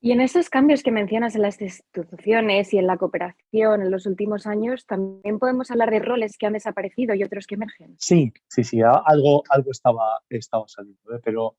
Y 0.00 0.12
en 0.12 0.20
esos 0.20 0.48
cambios 0.48 0.84
que 0.84 0.92
mencionas 0.92 1.34
en 1.34 1.42
las 1.42 1.60
instituciones 1.60 2.72
y 2.72 2.78
en 2.78 2.86
la 2.86 2.96
cooperación 2.96 3.82
en 3.82 3.90
los 3.90 4.06
últimos 4.06 4.46
años, 4.46 4.86
también 4.86 5.40
podemos 5.40 5.72
hablar 5.72 5.90
de 5.90 5.98
roles 5.98 6.38
que 6.38 6.46
han 6.46 6.52
desaparecido 6.52 7.14
y 7.14 7.24
otros 7.24 7.48
que 7.48 7.56
emergen. 7.56 7.96
Sí, 7.98 8.32
sí, 8.46 8.62
sí, 8.62 8.80
algo, 8.80 9.42
algo 9.48 9.70
estaba, 9.72 10.20
estaba 10.28 10.68
saliendo, 10.68 11.16
¿eh? 11.16 11.20
pero 11.24 11.56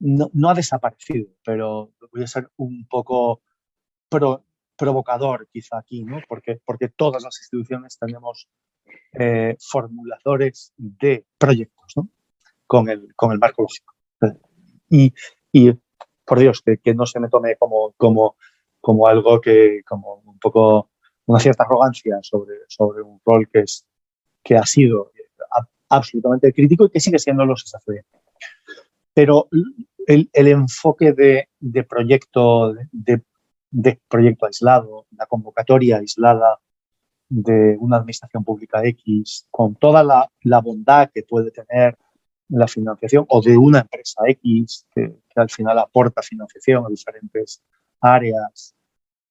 no, 0.00 0.48
ha 0.48 0.54
desaparecido, 0.54 1.28
pero 1.44 1.92
voy 2.12 2.24
a 2.24 2.26
ser 2.26 2.50
un 2.56 2.86
poco 2.88 3.42
provocador 4.76 5.48
quizá 5.52 5.78
aquí, 5.78 6.04
¿no? 6.04 6.20
Porque, 6.28 6.60
porque 6.64 6.88
todas 6.88 7.22
las 7.22 7.38
instituciones 7.38 7.98
tenemos 7.98 8.48
eh, 9.12 9.56
formuladores 9.60 10.72
de 10.76 11.24
proyectos, 11.38 11.92
¿no? 11.96 12.08
Con 12.66 12.88
el, 12.88 13.14
con 13.14 13.32
el 13.32 13.38
marco 13.38 13.62
lógico. 13.62 13.94
Y, 14.88 15.14
y 15.52 15.72
por 16.24 16.38
Dios, 16.38 16.62
que, 16.62 16.94
no 16.94 17.06
se 17.06 17.20
me 17.20 17.28
tome 17.28 17.56
como, 17.56 17.92
como, 17.96 18.36
como 18.80 19.06
algo 19.06 19.40
que, 19.40 19.82
como 19.86 20.22
un 20.24 20.38
poco, 20.38 20.90
una 21.26 21.40
cierta 21.40 21.64
arrogancia 21.64 22.18
sobre, 22.22 22.56
sobre 22.68 23.02
un 23.02 23.20
rol 23.24 23.48
que, 23.52 23.60
es, 23.60 23.86
que 24.42 24.56
ha 24.56 24.64
sido 24.64 25.12
absolutamente 25.88 26.52
crítico 26.52 26.84
y 26.86 26.90
que 26.90 27.00
sigue 27.00 27.18
siendo 27.18 27.44
los 27.44 27.64
desafíos. 27.64 28.06
Pero 29.12 29.48
el, 30.06 30.30
el 30.32 30.48
enfoque 30.48 31.12
de, 31.12 31.48
de 31.58 31.82
proyecto, 31.82 32.74
de, 32.92 33.22
de, 33.70 34.00
proyecto 34.08 34.46
aislado, 34.46 35.06
la 35.16 35.26
convocatoria 35.26 35.98
aislada 35.98 36.58
de 37.28 37.76
una 37.78 37.98
administración 37.98 38.44
pública 38.44 38.84
X, 38.84 39.46
con 39.50 39.76
toda 39.76 40.02
la, 40.02 40.60
bondad 40.60 41.10
que 41.14 41.22
puede 41.22 41.50
tener 41.52 41.96
la 42.48 42.66
financiación 42.66 43.24
o 43.28 43.40
de 43.40 43.56
una 43.56 43.80
empresa 43.80 44.22
X 44.26 44.86
que, 44.92 45.14
al 45.36 45.48
final 45.48 45.78
aporta 45.78 46.22
financiación 46.22 46.84
a 46.84 46.88
diferentes 46.88 47.62
áreas 48.00 48.74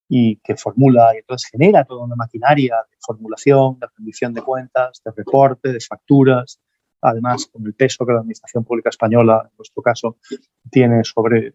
y 0.07 0.37
que 0.37 0.55
formula 0.55 1.11
y 1.13 1.19
entonces 1.19 1.49
genera 1.51 1.83
toda 1.83 2.05
una 2.05 2.15
maquinaria 2.15 2.77
de 2.89 2.97
formulación, 2.99 3.77
de 3.79 3.87
rendición 3.95 4.33
de 4.33 4.41
cuentas, 4.41 5.01
de 5.03 5.11
reporte, 5.11 5.73
de 5.73 5.79
facturas, 5.81 6.59
además 7.01 7.47
con 7.51 7.65
el 7.65 7.73
peso 7.73 8.05
que 8.05 8.13
la 8.13 8.19
Administración 8.19 8.63
Pública 8.63 8.89
Española, 8.89 9.41
en 9.43 9.57
nuestro 9.57 9.83
caso, 9.83 10.17
tiene 10.71 11.03
sobre 11.03 11.53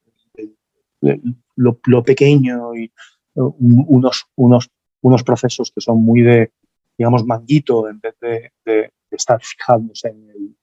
lo, 1.57 2.03
pequeño 2.03 2.75
y 2.75 2.93
unos, 3.35 4.27
unos, 4.37 4.71
unos 5.03 5.23
procesos 5.23 5.73
que 5.73 5.81
son 5.81 6.05
muy 6.05 6.23
de, 6.23 6.53
digamos, 6.97 7.25
manguito 7.25 7.89
en 7.89 8.01
vez 8.01 8.15
de, 8.21 8.53
de 8.65 8.93
estar 9.11 9.41
fijándose 9.43 10.09
en 10.09 10.31
el, 10.31 10.57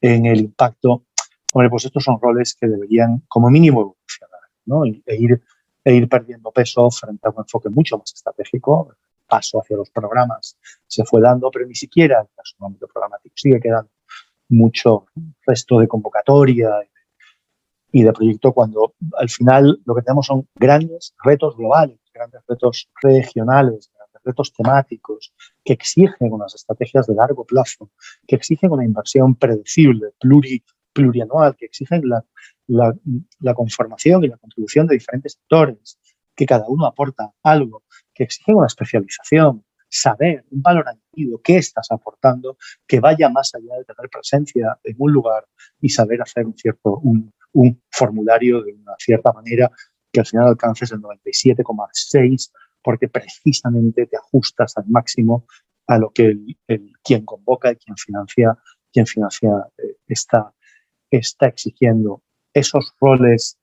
en 0.00 0.26
el 0.26 0.40
impacto, 0.40 1.04
hombre, 1.52 1.70
pues 1.70 1.84
estos 1.84 2.04
son 2.04 2.18
roles 2.20 2.54
que 2.54 2.66
deberían 2.66 3.22
como 3.28 3.50
mínimo 3.50 3.80
evolucionar 3.80 4.40
¿no? 4.66 4.84
e, 4.84 5.16
ir, 5.16 5.42
e 5.84 5.94
ir 5.94 6.08
perdiendo 6.08 6.50
peso 6.50 6.90
frente 6.90 7.26
a 7.26 7.30
un 7.30 7.38
enfoque 7.38 7.68
mucho 7.68 7.98
más 7.98 8.12
estratégico. 8.12 8.94
Paso 9.26 9.60
hacia 9.60 9.76
los 9.76 9.90
programas 9.90 10.56
se 10.86 11.04
fue 11.04 11.20
dando, 11.20 11.50
pero 11.50 11.66
ni 11.66 11.74
siquiera 11.74 12.20
en 12.20 12.28
el 12.36 12.66
ámbito 12.66 12.86
programático 12.86 13.34
sigue 13.36 13.60
quedando 13.60 13.90
mucho 14.48 15.06
resto 15.46 15.78
de 15.78 15.86
convocatoria 15.86 16.70
de 17.92 18.12
proyecto 18.12 18.52
cuando 18.52 18.94
al 19.16 19.28
final 19.28 19.80
lo 19.84 19.94
que 19.94 20.02
tenemos 20.02 20.26
son 20.26 20.46
grandes 20.54 21.14
retos 21.24 21.56
globales, 21.56 21.98
grandes 22.12 22.42
retos 22.46 22.88
regionales, 23.02 23.90
retos 24.28 24.52
temáticos 24.52 25.32
que 25.64 25.72
exigen 25.72 26.32
unas 26.32 26.54
estrategias 26.54 27.06
de 27.06 27.14
largo 27.14 27.44
plazo, 27.44 27.90
que 28.26 28.36
exigen 28.36 28.70
una 28.72 28.84
inversión 28.84 29.34
predecible, 29.34 30.08
plurianual, 30.92 31.56
que 31.56 31.66
exigen 31.66 32.02
la, 32.08 32.24
la, 33.40 33.54
conformación 33.54 34.24
y 34.24 34.28
la 34.28 34.36
contribución 34.36 34.86
de 34.86 34.94
diferentes 34.94 35.32
sectores, 35.34 35.98
que 36.34 36.46
cada 36.46 36.66
uno 36.68 36.86
aporta 36.86 37.32
algo, 37.42 37.84
que 38.14 38.24
exigen 38.24 38.56
una 38.56 38.66
especialización, 38.66 39.64
saber 39.88 40.44
un 40.50 40.62
valor 40.62 40.88
añadido, 40.88 41.40
qué 41.42 41.56
estás 41.56 41.90
aportando, 41.90 42.56
que 42.86 43.00
vaya 43.00 43.28
más 43.28 43.54
allá 43.54 43.76
de 43.76 43.84
tener 43.84 44.10
presencia 44.10 44.78
en 44.84 44.96
un 44.98 45.12
lugar 45.12 45.46
y 45.80 45.88
saber 45.88 46.22
hacer 46.22 46.46
un 46.46 46.56
cierto, 46.56 46.98
un, 46.98 47.32
formulario 47.90 48.62
de 48.62 48.72
una 48.72 48.94
cierta 48.98 49.32
manera 49.32 49.70
que 50.12 50.20
al 50.20 50.26
final 50.26 50.48
alcances 50.48 50.92
el 50.92 51.00
97,6 51.00 52.52
porque 52.82 53.08
precisamente 53.08 54.06
te 54.06 54.16
ajustas 54.16 54.76
al 54.76 54.84
máximo 54.86 55.46
a 55.88 55.98
lo 55.98 56.10
que 56.10 56.36
el, 56.68 56.92
quien 57.02 57.24
convoca 57.24 57.72
y 57.72 57.76
quien 57.76 57.96
financia, 57.96 58.56
quien 58.92 59.06
financia 59.06 59.50
eh, 59.78 59.96
está, 60.06 60.54
está 61.10 61.46
exigiendo. 61.46 62.22
Esos 62.52 62.94
roles 63.00 63.58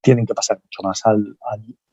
tienen 0.00 0.26
que 0.26 0.34
pasar 0.34 0.60
mucho 0.62 0.82
más 0.82 1.04
al, 1.06 1.36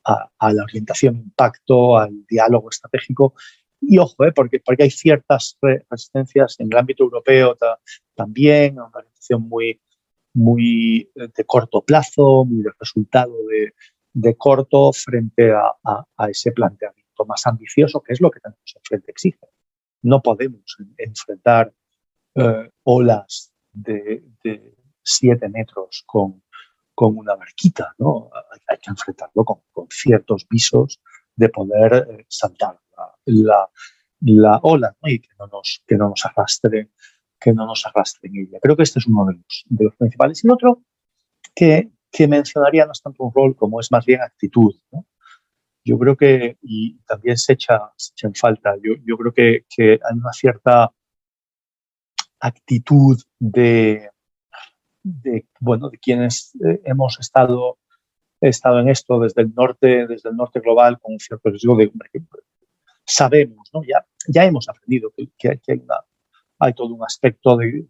a, 0.04 0.52
la 0.52 0.62
orientación 0.62 1.16
impacto, 1.16 1.96
al 1.96 2.26
diálogo 2.26 2.70
estratégico. 2.70 3.34
Y 3.80 3.98
ojo, 3.98 4.24
eh, 4.24 4.32
porque, 4.32 4.60
porque 4.60 4.84
hay 4.84 4.90
ciertas 4.90 5.58
resistencias 5.90 6.58
en 6.60 6.68
el 6.70 6.78
ámbito 6.78 7.04
europeo 7.04 7.56
también, 8.14 8.74
una 8.74 8.90
orientación 8.94 9.42
muy, 9.42 9.80
muy 10.34 11.10
eh, 11.14 11.28
de 11.36 11.44
corto 11.44 11.82
plazo, 11.82 12.44
muy 12.44 12.62
de 12.62 12.70
resultado 12.78 13.34
de, 13.48 13.74
de 14.12 14.36
corto 14.36 14.92
frente 14.92 15.52
a, 15.52 16.06
a, 16.16 16.30
ese 16.30 16.52
planteamiento 16.52 17.24
más 17.26 17.46
ambicioso, 17.46 18.00
que 18.00 18.12
es 18.12 18.20
lo 18.20 18.30
que 18.30 18.40
tenemos 18.40 18.74
enfrente 18.76 19.10
exige. 19.10 19.46
No 20.02 20.20
podemos 20.20 20.76
enfrentar 20.96 21.72
eh, 22.34 22.70
olas 22.84 23.52
de, 23.72 24.22
siete 25.02 25.48
metros 25.48 26.04
con, 26.06 26.41
con 27.02 27.18
una 27.18 27.34
barquita, 27.34 27.94
¿no? 27.98 28.30
Hay, 28.68 28.78
que 28.78 28.90
enfrentarlo 28.90 29.44
con, 29.44 29.60
ciertos 29.90 30.46
visos 30.48 31.00
de 31.34 31.48
poder 31.48 32.06
eh, 32.08 32.26
saltar 32.28 32.78
la, 33.24 33.68
la, 34.20 34.60
ola 34.62 34.96
y 35.02 35.18
que 35.18 35.30
no 35.38 35.46
nos, 35.48 35.82
que 35.86 35.96
no 35.96 36.10
nos 36.10 36.24
arrastre 36.24 36.90
que 37.42 37.52
no 37.52 37.66
nos 37.66 37.84
arrastre 37.86 38.28
en 38.28 38.46
ella. 38.46 38.58
Creo 38.62 38.76
que 38.76 38.84
este 38.84 39.00
es 39.00 39.06
uno 39.06 39.26
de 39.26 39.34
los, 39.84 39.96
principales. 39.96 40.44
Y 40.44 40.48
otro 40.48 40.82
que, 41.54 41.90
mencionaría 42.28 42.86
no 42.86 42.92
es 42.92 43.02
tanto 43.02 43.24
un 43.24 43.32
rol 43.34 43.56
como 43.56 43.80
es 43.80 43.90
más 43.90 44.04
bien 44.06 44.20
actitud. 44.20 44.72
Yo 45.84 45.98
creo 45.98 46.16
que, 46.16 46.56
y 46.62 46.98
también 47.00 47.36
se 47.36 47.54
echa, 47.54 47.92
se 47.96 48.28
en 48.28 48.34
falta, 48.34 48.76
yo, 48.80 49.16
creo 49.16 49.32
que, 49.34 49.64
hay 49.78 50.16
una 50.16 50.32
cierta 50.32 50.92
actitud 52.38 53.20
de, 53.40 54.08
de 55.02 55.46
bueno, 55.60 55.90
de 55.90 55.98
quienes 55.98 56.54
eh, 56.64 56.80
hemos 56.84 57.18
estado, 57.20 57.78
estado 58.40 58.80
en 58.80 58.88
esto 58.88 59.20
desde 59.20 59.42
el 59.42 59.54
norte, 59.54 60.06
desde 60.06 60.30
el 60.30 60.36
norte 60.36 60.60
global, 60.60 60.98
con 61.00 61.18
cierto 61.18 61.50
riesgo 61.50 61.76
de, 61.76 61.90
sabemos, 63.04 63.70
¿no? 63.72 63.82
ya, 63.82 64.04
ya 64.28 64.44
hemos 64.44 64.68
aprendido 64.68 65.12
que, 65.16 65.28
que 65.36 65.72
hay, 65.72 65.78
una, 65.78 65.96
hay 66.58 66.72
todo 66.72 66.94
un 66.94 67.04
aspecto 67.04 67.56
de, 67.56 67.86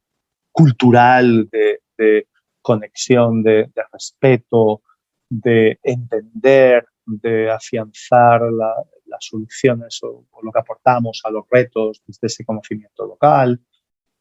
cultural 0.52 1.49
de, 1.50 1.81
de 1.97 2.28
conexión, 2.61 3.42
de, 3.42 3.71
respeto, 3.92 4.83
de 5.28 5.78
entender, 5.83 6.87
de 7.04 7.50
afianzar 7.50 8.42
las 8.52 9.25
soluciones 9.25 10.00
o, 10.02 10.26
lo 10.42 10.52
que 10.52 10.61
aportamos 10.61 11.21
a 11.25 11.31
los 11.31 11.45
retos 11.50 12.02
desde 12.07 12.28
ese 12.28 12.45
conocimiento 12.45 13.07
local, 13.07 13.61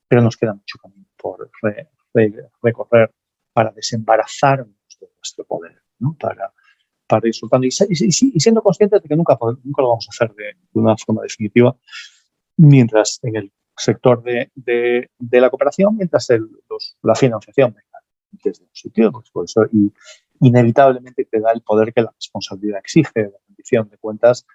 pero 0.07 0.21
nos 0.21 0.35
queda 0.35 0.53
mucho 0.53 0.77
camino 0.79 1.05
por 1.17 1.49
recorrer 2.61 3.11
para 3.53 3.71
desembarazarnos 3.71 4.75
de 4.99 5.07
nuestro 5.15 5.45
poder, 5.45 5.81
¿no? 5.99 6.15
para, 6.19 6.53
para 7.07 7.27
ir 7.27 7.35
soltando 7.35 7.67
y, 7.67 7.71
siendo 7.71 8.61
conscientes 8.61 9.01
de 9.01 9.09
que 9.09 9.15
nunca, 9.15 9.37
nunca 9.63 9.81
lo 9.81 9.89
vamos 9.89 10.07
a 10.07 10.11
hacer 10.11 10.33
de, 10.35 10.55
una 10.73 10.95
forma 10.97 11.23
definitiva, 11.23 11.75
mientras 12.57 13.19
en 13.23 13.35
el 13.35 13.53
sector 13.75 14.23
de, 14.23 14.49
de, 14.55 15.41
la 15.41 15.49
cooperación, 15.49 15.97
mientras 15.97 16.29
el, 16.29 16.47
la 17.01 17.15
financiación 17.15 17.75
desde 18.43 18.63
un 18.63 18.69
sitio, 18.73 19.11
pues 19.11 19.29
por 19.31 19.45
eso 19.45 19.65
y 19.71 19.91
inevitablemente 20.41 21.25
te 21.25 21.39
da 21.39 21.51
el 21.51 21.61
poder 21.61 21.93
que 21.93 22.01
la 22.01 22.11
responsabilidad 22.15 22.79
exige, 22.79 23.11
la 23.15 23.37
rendición 23.47 23.89
de 23.89 23.97
cuentas 23.97 24.45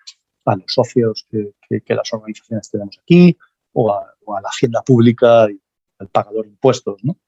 a 0.44 0.56
los 0.56 0.72
socios 0.72 1.26
que, 1.30 1.52
que, 1.80 1.94
las 1.94 2.12
organizaciones 2.12 2.70
tenemos 2.70 2.98
aquí 3.02 3.36
o 3.72 3.92
a, 3.92 4.14
la 4.40 4.48
hacienda 4.48 4.82
pública 4.82 5.48
y 5.50 5.60
al 5.98 6.08
pagador 6.08 6.44
de 6.44 6.52
impuestos, 6.52 7.02
¿no? 7.04 7.18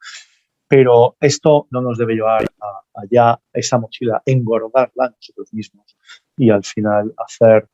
Pero 0.67 1.17
esto 1.21 1.67
no 1.71 1.81
nos 1.81 1.97
debe 1.97 2.15
llevar 2.15 2.45
a, 2.61 3.01
allá 3.01 3.41
esa 3.53 3.79
mochila, 3.79 4.23
engordarla 4.27 5.11
nosotros 5.11 5.53
mismos 5.55 5.97
y 6.37 6.51
al 6.51 6.65
final 6.65 7.15
hacer, 7.17 7.69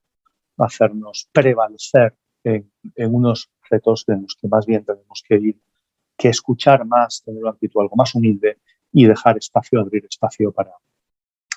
hacernos 0.59 1.28
prevalecer 1.33 2.14
en, 2.44 2.70
en 2.94 3.14
unos 3.14 3.50
retos 3.68 4.04
en 4.09 4.22
los 4.22 4.37
que 4.40 4.46
más 4.46 4.66
bien 4.66 4.85
tenemos 4.85 5.24
que 5.26 5.37
ir 5.37 5.61
que 6.16 6.28
escuchar 6.28 6.85
más, 6.85 7.22
tener 7.24 7.42
una 7.42 7.50
actitud 7.50 7.80
algo 7.80 7.96
más 7.96 8.14
humilde 8.14 8.59
y 8.92 9.07
dejar 9.07 9.37
espacio, 9.37 9.80
abrir 9.80 10.04
espacio 10.09 10.52
para, 10.52 10.72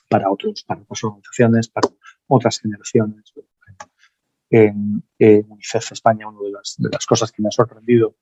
para 0.09 0.29
otros, 0.31 0.63
para 0.63 0.81
otras 0.81 1.03
organizaciones, 1.03 1.69
para 1.69 1.89
otras 2.27 2.59
generaciones. 2.59 3.33
En, 4.49 5.03
UNICEF 5.19 5.91
España, 5.91 6.27
una 6.27 6.41
de 6.41 6.51
las, 6.51 6.75
de 6.77 6.89
las 6.89 7.05
cosas 7.05 7.31
que 7.31 7.41
me 7.41 7.49
ha 7.49 7.51
sorprendido 7.51 8.15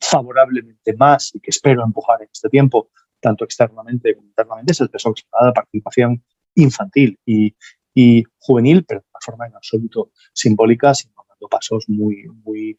favorablemente 0.00 0.94
más 0.96 1.34
y 1.34 1.40
que 1.40 1.50
espero 1.50 1.84
empujar 1.84 2.22
en 2.22 2.28
este 2.32 2.48
tiempo, 2.48 2.90
tanto 3.20 3.44
externamente 3.44 4.14
como 4.14 4.28
internamente, 4.28 4.72
es 4.72 4.80
el 4.80 4.90
peso 4.90 5.10
de 5.10 5.52
participación 5.52 6.24
infantil 6.54 7.18
y, 7.24 7.54
y, 7.94 8.24
juvenil, 8.38 8.84
pero 8.84 9.00
de 9.00 9.06
una 9.10 9.20
forma 9.20 9.46
en 9.46 9.54
absoluto 9.54 10.10
simbólica, 10.32 10.94
sino 10.94 11.14
dando 11.28 11.48
pasos 11.48 11.84
muy, 11.88 12.26
muy 12.44 12.76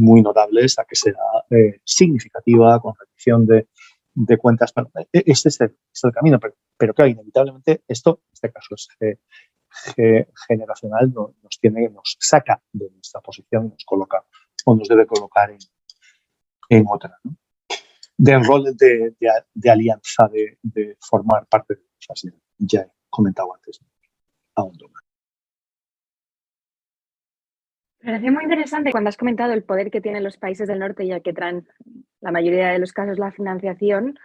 muy 0.00 0.22
notables 0.22 0.78
a 0.78 0.84
que 0.84 0.96
será 0.96 1.20
eh, 1.50 1.80
significativa 1.84 2.80
con 2.80 2.94
rendición 2.98 3.46
de, 3.46 3.68
de 4.14 4.38
cuentas. 4.38 4.72
E, 5.12 5.22
este 5.26 5.48
es 5.48 5.60
el, 5.60 5.76
es 5.92 6.04
el 6.04 6.12
camino, 6.12 6.38
pero, 6.40 6.54
pero, 6.76 6.94
claro, 6.94 7.10
inevitablemente 7.10 7.82
esto, 7.86 8.22
en 8.24 8.30
este 8.32 8.52
caso 8.52 8.74
es 8.74 8.88
generacional, 10.46 11.12
nos, 11.12 11.58
tiene, 11.60 11.88
nos 11.90 12.16
saca 12.20 12.62
de 12.72 12.90
nuestra 12.90 13.20
posición 13.20 13.66
y 13.66 13.70
nos 13.70 13.84
coloca 13.84 14.24
o 14.66 14.76
nos 14.76 14.88
debe 14.88 15.06
colocar 15.06 15.50
en, 15.50 15.58
en 16.68 16.84
otra. 16.88 17.18
¿no? 17.24 17.36
De 18.16 18.38
rol 18.38 18.76
de, 18.76 19.14
de, 19.54 19.70
alianza, 19.70 20.28
de, 20.28 20.58
de, 20.62 20.96
formar 21.00 21.46
parte 21.46 21.74
de 21.74 21.82
cosas, 22.06 22.32
ya 22.58 22.80
he 22.82 22.90
comentado 23.10 23.54
antes, 23.54 23.80
aún 24.54 24.76
más. 24.92 25.02
Me 28.00 28.12
parece 28.12 28.30
muy 28.30 28.44
interesante 28.44 28.92
cuando 28.92 29.08
has 29.08 29.16
comentado 29.16 29.52
el 29.52 29.64
poder 29.64 29.90
que 29.90 30.00
tienen 30.00 30.22
los 30.22 30.36
países 30.36 30.68
del 30.68 30.78
norte, 30.78 31.06
ya 31.06 31.20
que 31.20 31.32
traen 31.32 31.66
la 32.20 32.30
mayoría 32.30 32.68
de 32.68 32.78
los 32.78 32.92
casos 32.92 33.18
la 33.18 33.32
financiación. 33.32 34.18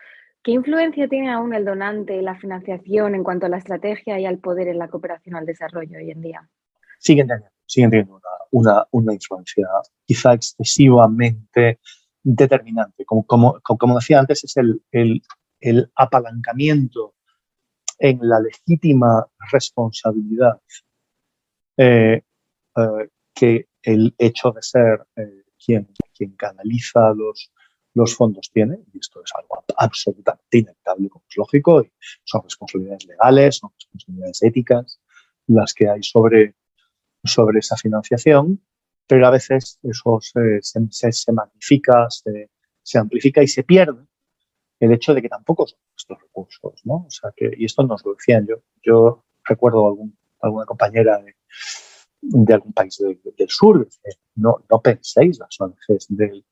¿Qué 0.43 0.51
influencia 0.51 1.07
tiene 1.07 1.31
aún 1.31 1.53
el 1.53 1.65
donante 1.65 2.15
y 2.15 2.21
la 2.21 2.35
financiación 2.35 3.15
en 3.15 3.23
cuanto 3.23 3.45
a 3.45 3.49
la 3.49 3.57
estrategia 3.57 4.19
y 4.19 4.25
al 4.25 4.37
poder 4.37 4.67
en 4.67 4.79
la 4.79 4.89
cooperación 4.89 5.35
al 5.35 5.45
desarrollo 5.45 5.97
hoy 5.97 6.11
en 6.11 6.21
día? 6.21 6.49
Siguen 6.99 7.27
teniendo, 7.89 8.21
una, 8.51 8.85
una, 8.91 9.13
influencia 9.13 9.67
quizá 10.05 10.33
excesivamente 10.33 11.79
determinante. 12.23 13.05
Como, 13.05 13.25
como, 13.25 13.59
como 13.61 13.95
decía 13.95 14.19
antes, 14.19 14.43
es 14.43 14.57
el, 14.57 14.81
el, 14.91 15.91
apalancamiento 15.95 17.15
en 17.97 18.19
la 18.21 18.39
legítima 18.39 19.27
responsabilidad 19.51 20.61
eh, 21.77 22.21
eh, 22.75 23.09
que 23.33 23.67
el 23.83 24.13
hecho 24.17 24.51
de 24.51 24.61
ser 24.61 25.05
eh, 25.15 25.43
quien, 25.63 25.89
quien 26.13 26.31
canaliza 26.35 27.13
los, 27.13 27.51
los 27.93 28.15
fondos 28.15 28.49
tiene, 28.53 28.79
y 28.93 28.99
esto 28.99 29.21
es 29.23 29.31
algo 29.35 29.63
absolutamente 29.77 30.59
inevitable, 30.59 31.09
como 31.09 31.25
es 31.29 31.37
lógico, 31.37 31.81
y 31.81 31.91
son 32.23 32.43
responsabilidades 32.43 33.05
legales, 33.05 33.57
son 33.57 33.71
responsabilidades 33.75 34.43
éticas 34.43 34.99
las 35.47 35.73
que 35.73 35.89
hay 35.89 36.03
sobre, 36.03 36.55
sobre 37.23 37.59
esa 37.59 37.75
financiación, 37.75 38.61
pero 39.09 39.25
a 39.25 39.31
veces 39.31 39.79
eso 39.81 40.19
se, 40.21 41.31
magnifica, 41.31 42.07
se, 42.11 42.97
amplifica 42.99 43.41
y 43.41 43.47
se 43.47 43.63
pierde 43.63 44.05
el 44.79 44.91
hecho 44.91 45.15
de 45.15 45.23
que 45.23 45.29
tampoco 45.29 45.65
son 45.65 45.79
nuestros 45.93 46.21
recursos, 46.21 46.81
¿no? 46.83 47.05
O 47.07 47.09
sea 47.09 47.33
que, 47.35 47.51
y 47.57 47.65
esto 47.65 47.81
nos 47.81 48.05
lo 48.05 48.13
decían 48.13 48.45
yo, 48.47 48.57
yo 48.83 49.25
recuerdo 49.43 49.87
algún, 49.87 50.15
alguna 50.41 50.65
compañera 50.65 51.19
de, 52.21 52.53
algún 52.53 52.71
país 52.71 52.99
del 52.99 53.49
sur. 53.49 53.89
No, 54.35 54.63
no 54.69 54.79
penséis 54.79 55.39
las 55.39 55.59
ONGs 55.59 56.05
del, 56.09 56.45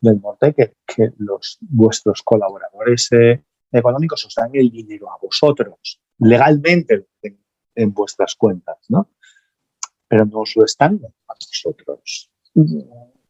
norte 0.00 0.54
que, 0.54 0.76
que, 0.86 1.10
los, 1.18 1.58
vuestros 1.62 2.22
colaboradores 2.22 3.10
eh, 3.10 3.42
económicos 3.72 4.24
os 4.24 4.34
dan 4.36 4.52
el 4.54 4.70
dinero 4.70 5.10
a 5.10 5.18
vosotros, 5.20 6.00
legalmente 6.18 7.08
en, 7.22 7.40
en, 7.74 7.92
vuestras 7.92 8.36
cuentas, 8.36 8.78
¿no? 8.88 9.08
Pero 10.14 10.26
no 10.26 10.44
lo 10.54 10.64
están 10.64 11.00
dando 11.00 11.16
a 11.26 11.34
vosotros. 11.34 12.30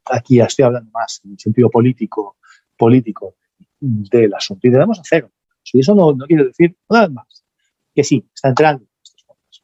Aquí 0.04 0.36
ya 0.36 0.44
estoy 0.44 0.66
hablando 0.66 0.90
más 0.90 1.22
en 1.24 1.30
el 1.32 1.38
sentido 1.38 1.70
político, 1.70 2.36
político 2.76 3.36
del 3.80 4.34
asunto 4.34 4.68
y 4.68 4.70
debemos 4.70 5.00
hacerlo. 5.00 5.30
Y 5.72 5.80
eso 5.80 5.94
no, 5.94 6.12
no 6.12 6.26
quiere 6.26 6.44
decir 6.44 6.76
nada 6.90 7.08
más 7.08 7.42
que 7.94 8.04
sí, 8.04 8.28
está 8.34 8.50
entrando 8.50 8.84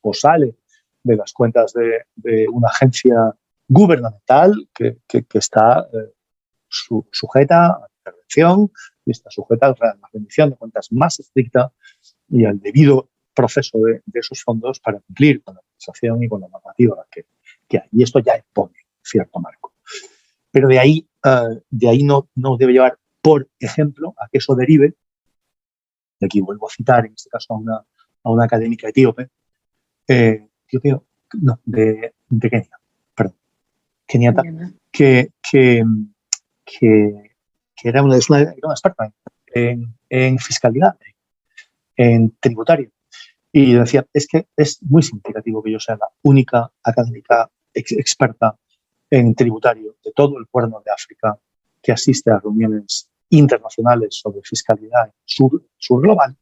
o 0.00 0.14
sale 0.14 0.56
de 1.02 1.16
las 1.16 1.34
cuentas 1.34 1.74
de, 1.74 2.48
una 2.48 2.68
agencia 2.68 3.36
gubernamental 3.68 4.66
que, 4.72 4.96
está 5.34 5.86
eh, 5.92 6.14
sujeta 6.70 7.66
a 7.66 7.86
intervención 7.98 8.72
y 9.04 9.10
está 9.10 9.30
sujeta 9.30 9.66
a 9.66 9.74
la 9.78 10.08
rendición 10.10 10.48
de 10.48 10.56
cuentas 10.56 10.90
más 10.90 11.20
estricta 11.20 11.70
y 12.30 12.46
al 12.46 12.58
debido 12.60 13.10
proceso 13.34 13.78
de, 13.78 14.00
esos 14.14 14.42
fondos 14.42 14.80
para 14.80 15.00
cumplir 15.00 15.42
con 15.42 15.56
la 15.56 15.60
y 16.20 16.28
con 16.28 16.40
la 16.40 16.48
normativa 16.48 17.06
que, 17.10 17.26
hay. 17.78 17.88
Y 17.92 18.02
esto 18.02 18.18
ya 18.20 18.36
impone 18.36 18.74
cierto 19.02 19.40
marco. 19.40 19.72
Pero 20.50 20.68
de 20.68 20.78
ahí, 20.78 21.08
eh, 21.24 21.62
de 21.70 21.88
ahí 21.88 22.02
no, 22.02 22.28
no 22.34 22.56
debe 22.56 22.72
llevar, 22.72 22.98
por 23.20 23.48
ejemplo, 23.58 24.14
a 24.18 24.28
que 24.28 24.38
eso 24.38 24.54
derive, 24.54 24.94
y 26.18 26.24
aquí 26.24 26.40
vuelvo 26.40 26.68
a 26.68 26.70
citar 26.70 27.06
en 27.06 27.14
este 27.14 27.30
caso 27.30 27.54
a 27.54 27.56
una, 27.56 27.76
a 27.76 28.30
una 28.30 28.44
académica 28.44 28.88
etíope, 28.88 29.30
eh, 30.08 30.48
no, 31.34 31.60
de, 31.64 32.14
de 32.28 32.50
Kenia, 32.50 32.80
perdón, 33.14 33.36
keniata, 34.06 34.42
que, 34.90 35.30
que, 35.50 35.84
que, 36.64 37.32
era 37.82 38.02
una, 38.02 38.16
una, 38.28 38.54
una 38.62 38.72
experta 38.72 39.12
en, 39.46 39.94
en, 40.08 40.38
fiscalidad, 40.38 40.96
en 41.96 42.36
tributario. 42.40 42.90
Y 43.52 43.74
decía, 43.74 44.06
es 44.12 44.26
que 44.26 44.46
es 44.56 44.82
muy 44.82 45.02
significativo 45.02 45.62
que 45.62 45.72
yo 45.72 45.80
sea 45.80 45.96
la 45.96 46.08
única 46.22 46.70
académica 46.84 47.50
experta 47.74 48.56
en 49.10 49.34
tributario 49.34 49.96
de 50.04 50.12
todo 50.12 50.38
el 50.38 50.46
cuerno 50.46 50.82
de 50.84 50.92
África 50.92 51.36
que 51.82 51.92
asiste 51.92 52.30
a 52.30 52.38
reuniones 52.38 53.10
internacionales 53.30 54.16
sobre 54.16 54.40
fiscalidad 54.42 55.12
sur, 55.24 55.62
global, 56.00 56.36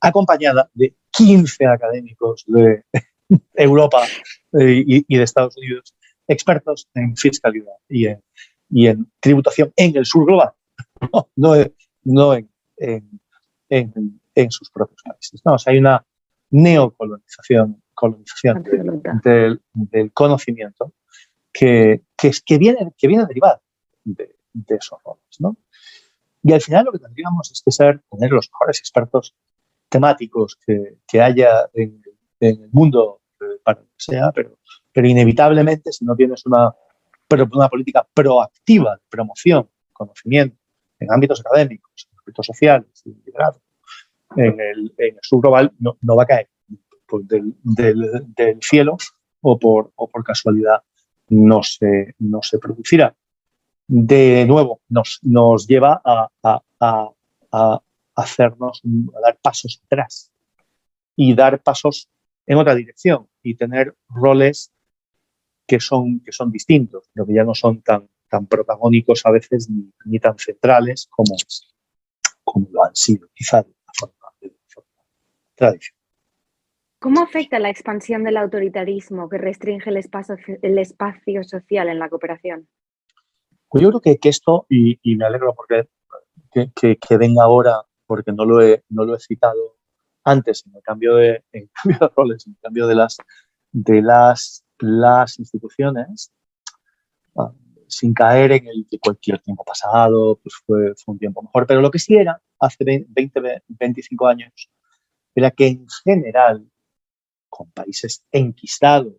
acompañada 0.00 0.70
de 0.74 0.94
15 1.10 1.66
académicos 1.66 2.44
de 2.46 2.84
Europa 3.54 4.02
eh, 4.58 4.84
y, 4.86 5.16
de 5.16 5.22
Estados 5.22 5.56
Unidos, 5.56 5.94
expertos 6.26 6.88
en 6.94 7.16
fiscalidad 7.16 7.74
y 7.88 8.06
en, 8.06 8.22
y 8.68 8.86
en 8.88 9.10
tributación 9.20 9.72
en 9.76 9.96
el 9.96 10.06
sur 10.06 10.26
global, 10.26 10.52
no, 11.36 11.54
no, 12.04 12.34
en, 12.34 12.50
sus 14.48 14.70
propios 14.70 15.02
países. 15.02 15.40
No, 15.44 15.56
hay 15.66 15.78
una 15.78 16.04
neocolonización 16.50 17.82
colonización 18.00 18.62
del, 19.22 19.60
del, 19.74 20.12
conocimiento 20.12 20.94
que, 21.52 22.02
que, 22.16 22.30
que, 22.46 22.56
viene, 22.56 22.92
que 22.96 23.06
viene 23.06 23.26
derivada 23.26 23.60
de, 24.04 24.36
de 24.54 24.74
esos 24.76 24.98
roles. 25.04 25.36
¿no? 25.38 25.58
Y 26.42 26.54
al 26.54 26.62
final 26.62 26.86
lo 26.86 26.92
que 26.92 26.98
tendríamos 26.98 27.50
es 27.52 27.60
que 27.62 27.70
ser, 27.70 28.00
tener 28.10 28.30
los 28.30 28.48
mejores 28.50 28.78
expertos 28.78 29.34
temáticos 29.90 30.56
que, 30.64 30.96
que 31.06 31.20
haya 31.20 31.68
en, 31.74 32.02
en, 32.40 32.62
el 32.62 32.70
mundo 32.70 33.20
eh, 33.38 33.60
para 33.62 33.80
lo 33.80 33.86
que 33.86 33.92
sea, 33.98 34.32
pero, 34.32 34.56
pero 34.92 35.06
inevitablemente 35.06 35.92
si 35.92 36.06
no 36.06 36.16
tienes 36.16 36.46
una, 36.46 36.74
una 37.52 37.68
política 37.68 38.08
proactiva 38.14 38.96
de 38.96 39.02
promoción, 39.10 39.68
conocimiento 39.92 40.56
en 40.98 41.12
ámbitos 41.12 41.40
académicos, 41.40 42.08
en 42.10 42.18
ámbitos 42.18 42.46
sociales 42.46 43.02
y 43.04 43.10
liderazgo, 43.26 43.60
en 44.36 44.60
el, 44.60 44.94
en 44.98 45.14
el 45.16 45.20
sur 45.22 45.42
no, 45.78 46.16
va 46.16 46.22
a 46.22 46.26
caer 46.26 46.48
del, 47.22 47.54
del, 47.62 48.58
cielo 48.60 48.96
o 49.40 49.58
por, 49.58 49.92
o 49.96 50.08
por 50.08 50.22
casualidad 50.22 50.82
no 51.28 51.62
se, 51.62 52.14
no 52.18 52.42
se 52.42 52.58
producirá. 52.58 53.14
De 53.86 54.44
nuevo 54.46 54.80
nos, 54.88 55.18
nos 55.22 55.66
lleva 55.66 56.00
a, 56.04 56.28
a, 56.42 57.12
a, 57.50 57.82
hacernos, 58.14 58.82
a 59.16 59.20
dar 59.20 59.38
pasos 59.40 59.80
atrás 59.84 60.30
y 61.16 61.34
dar 61.34 61.60
pasos 61.60 62.08
en 62.46 62.58
otra 62.58 62.74
dirección 62.74 63.28
y 63.42 63.54
tener 63.54 63.94
roles 64.08 64.72
que 65.66 65.80
son, 65.80 66.20
que 66.20 66.32
son 66.32 66.50
distintos, 66.50 67.08
pero 67.12 67.26
que 67.26 67.34
ya 67.34 67.44
no 67.44 67.54
son 67.54 67.80
tan, 67.82 68.08
tan 68.28 68.46
protagónicos 68.46 69.24
a 69.24 69.30
veces 69.30 69.70
ni, 69.70 69.90
ni 70.04 70.18
tan 70.18 70.38
centrales 70.38 71.06
como, 71.10 71.36
como 72.44 72.68
lo 72.72 72.84
han 72.84 72.94
sido 72.94 73.28
quizá 73.34 73.62
de 73.62 73.70
la 73.86 73.92
forma, 73.94 74.26
de 74.40 74.52
forma 74.66 74.88
tradicional. 75.60 76.00
¿Cómo 77.00 77.22
afecta 77.22 77.58
la 77.58 77.70
expansión 77.70 78.24
del 78.24 78.36
autoritarismo 78.36 79.28
que 79.28 79.38
restringe 79.38 79.88
el 79.88 79.96
espacio, 79.96 80.36
el 80.60 80.78
espacio 80.78 81.42
social 81.44 81.88
en 81.88 81.98
la 81.98 82.10
cooperación? 82.10 82.68
Pues 83.68 83.82
yo 83.82 83.88
creo 83.88 84.00
que, 84.00 84.18
que 84.18 84.28
esto, 84.28 84.66
y, 84.68 84.98
y, 85.02 85.16
me 85.16 85.24
alegro 85.24 85.54
porque 85.54 85.88
que, 86.52 86.70
que, 86.74 86.98
que, 86.98 87.16
venga 87.16 87.44
ahora, 87.44 87.82
porque 88.06 88.32
no 88.32 88.44
lo 88.44 88.60
he, 88.60 88.84
no 88.90 89.04
lo 89.04 89.14
he 89.14 89.20
citado 89.20 89.78
antes 90.24 90.66
en 90.66 90.76
el 90.76 90.82
cambio 90.82 91.16
de, 91.16 91.42
en 91.52 91.70
cambio 91.72 91.98
de 92.00 92.12
roles, 92.14 92.46
en 92.46 92.52
el 92.52 92.58
cambio 92.60 92.86
de 92.86 92.94
las, 92.94 93.16
de 93.72 94.02
las, 94.02 94.64
las 94.80 95.38
instituciones, 95.38 96.32
ah, 97.36 97.52
sin 97.88 98.12
caer 98.12 98.52
en 98.52 98.66
el 98.66 98.86
que 98.90 98.98
cualquier 98.98 99.40
tiempo 99.40 99.64
pasado 99.64 100.38
pues 100.42 100.54
fue, 100.66 100.94
fue, 100.96 101.14
un 101.14 101.18
tiempo 101.18 101.42
mejor. 101.42 101.66
Pero 101.66 101.80
lo 101.80 101.90
que 101.90 101.98
sí 101.98 102.14
era, 102.16 102.42
hace 102.58 103.06
20, 103.08 103.62
25 103.68 104.26
años, 104.26 104.52
era 105.34 105.50
que 105.50 105.66
en 105.66 105.86
general, 106.04 106.68
con 107.48 107.70
países 107.70 108.24
enquistados, 108.30 109.16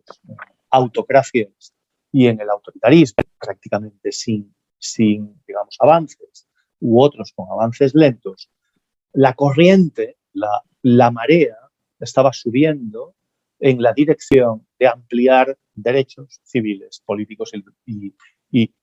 autocracias 0.70 1.74
y 2.10 2.26
en 2.26 2.40
el 2.40 2.50
autoritarismo, 2.50 3.24
prácticamente 3.38 4.12
sin, 4.12 4.54
sin, 4.78 5.40
digamos, 5.46 5.76
avances, 5.78 6.48
u 6.80 7.00
otros 7.00 7.32
con 7.34 7.50
avances 7.50 7.94
lentos, 7.94 8.50
la 9.12 9.34
corriente, 9.34 10.16
la, 10.32 10.62
la 10.82 11.10
marea, 11.10 11.56
estaba 12.00 12.32
subiendo 12.32 13.14
en 13.60 13.80
la 13.80 13.92
dirección 13.92 14.66
de 14.78 14.88
ampliar 14.88 15.56
derechos 15.74 16.40
civiles, 16.42 17.02
políticos 17.06 17.52
y, 17.86 18.14
y, 18.50 18.74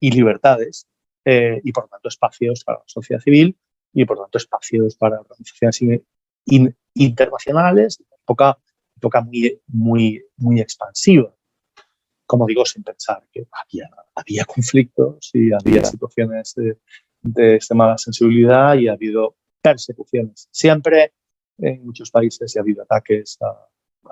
y 0.00 0.10
libertades, 0.10 0.88
eh, 1.24 1.60
y 1.62 1.70
por 1.70 1.88
tanto 1.88 2.08
espacios 2.08 2.64
para 2.64 2.78
la 2.78 2.84
sociedad 2.86 3.20
civil 3.20 3.56
y 3.92 4.04
por 4.04 4.18
tanto 4.18 4.38
espacios 4.38 4.96
para 4.96 5.20
organizaciones 5.20 5.78
in, 6.46 6.76
internacionales, 6.94 8.02
época, 8.22 8.58
época 8.96 9.20
muy, 9.22 9.60
muy, 9.66 10.24
muy 10.36 10.60
expansiva 10.60 11.34
como 12.32 12.46
digo, 12.46 12.64
sin 12.64 12.82
pensar 12.82 13.22
que 13.30 13.46
había, 13.52 13.90
había 14.14 14.44
conflictos 14.46 15.30
y 15.34 15.52
había 15.52 15.84
situaciones 15.84 16.54
de, 16.56 16.78
de 17.20 17.56
extrema 17.56 17.98
sensibilidad 17.98 18.74
y 18.76 18.88
ha 18.88 18.92
habido 18.92 19.36
persecuciones. 19.60 20.48
Siempre 20.50 21.12
en 21.58 21.84
muchos 21.84 22.10
países 22.10 22.54
y 22.54 22.58
ha 22.58 22.62
habido 22.62 22.84
ataques 22.84 23.36
a, 23.42 23.48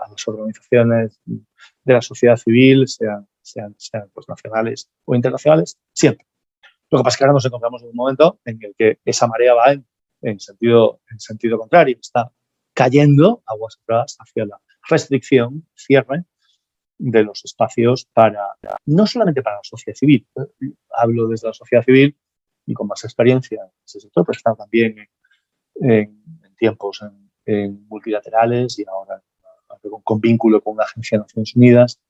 a 0.03 0.11
las 0.11 0.29
organizaciones 0.29 1.19
de 1.25 1.95
la 1.95 2.03
sociedad 2.03 2.37
civil, 2.37 2.87
sean, 2.89 3.27
sean, 3.41 3.75
sean 3.79 4.11
pues, 4.13 4.29
nacionales 4.29 4.91
o 5.07 5.15
internacionales, 5.15 5.79
siempre. 5.95 6.27
Lo 6.91 6.99
que 6.99 7.05
pasa 7.05 7.15
es 7.15 7.19
que 7.19 7.25
ahora 7.25 7.33
nos 7.33 7.47
encontramos 7.47 7.83
en 7.83 7.89
un 7.89 7.97
momento 7.97 8.39
en 8.45 8.59
el 8.63 8.75
que 8.77 8.99
esa 9.05 9.29
marea 9.29 9.55
va 9.55 9.73
en, 9.73 9.87
en, 10.23 10.41
sentido, 10.41 11.01
en 11.11 11.21
sentido 11.21 11.59
contrario, 11.59 11.97
está 12.01 12.33
cayendo 12.75 13.43
aguas 13.47 13.79
atrás 13.83 14.17
hacia 14.19 14.47
la 14.47 14.61
restricción, 14.89 15.67
cierre 15.75 16.25
de 16.99 17.23
los 17.23 17.45
espacios 17.45 18.07
para, 18.13 18.47
no 18.87 19.07
solamente 19.07 19.43
para 19.43 19.57
la 19.57 19.65
sociedad 19.65 19.97
civil, 19.97 20.27
hablo 20.91 21.29
desde 21.29 21.49
la 21.49 21.55
sociedad 21.55 21.85
civil 21.85 22.17
y 22.67 22.75
con 22.75 22.87
más 22.87 23.05
experiencia 23.05 23.63
en 23.63 23.71
ese 23.85 24.01
sector, 24.01 24.25
pero 24.27 24.37
está 24.37 24.55
también 24.55 24.97
en, 24.99 25.91
en, 25.91 26.25
en 26.45 26.55
tiempos 26.57 27.03
en, 27.03 27.31
en, 27.47 27.87
multilaterales 27.89 28.79
y 28.79 28.85
ahora 28.87 29.23
con, 29.81 30.03
con, 30.03 30.21
vínculo 30.21 30.61
con 30.61 30.77
la 30.77 30.85
Agencia 30.85 31.19
de 31.19 31.23
Naciones 31.23 31.57
Unidas 31.57 32.01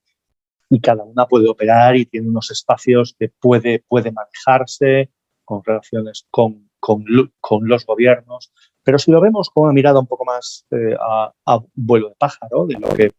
y 0.68 0.80
cada 0.80 1.04
una 1.04 1.26
puede 1.26 1.48
operar 1.48 1.96
y 1.96 2.06
tiene 2.06 2.28
unos 2.28 2.50
espacios 2.50 3.14
que 3.18 3.28
puede, 3.28 3.84
puede 3.86 4.12
manejarse 4.12 5.10
con 5.44 5.62
relaciones 5.64 6.26
con, 6.30 6.69
con, 6.80 7.04
con 7.40 7.68
los 7.68 7.86
gobiernos, 7.86 8.52
pero 8.82 8.98
si 8.98 9.10
lo 9.10 9.20
vemos 9.20 9.50
con 9.50 9.64
una 9.64 9.72
mirada 9.72 10.00
un 10.00 10.06
poco 10.06 10.24
más 10.24 10.66
eh, 10.70 10.96
a, 10.98 11.60
vuelo 11.74 12.08
de 12.08 12.14
pájaro 12.16 12.66
de 12.66 12.74
lo 12.74 12.88
que 12.88 13.12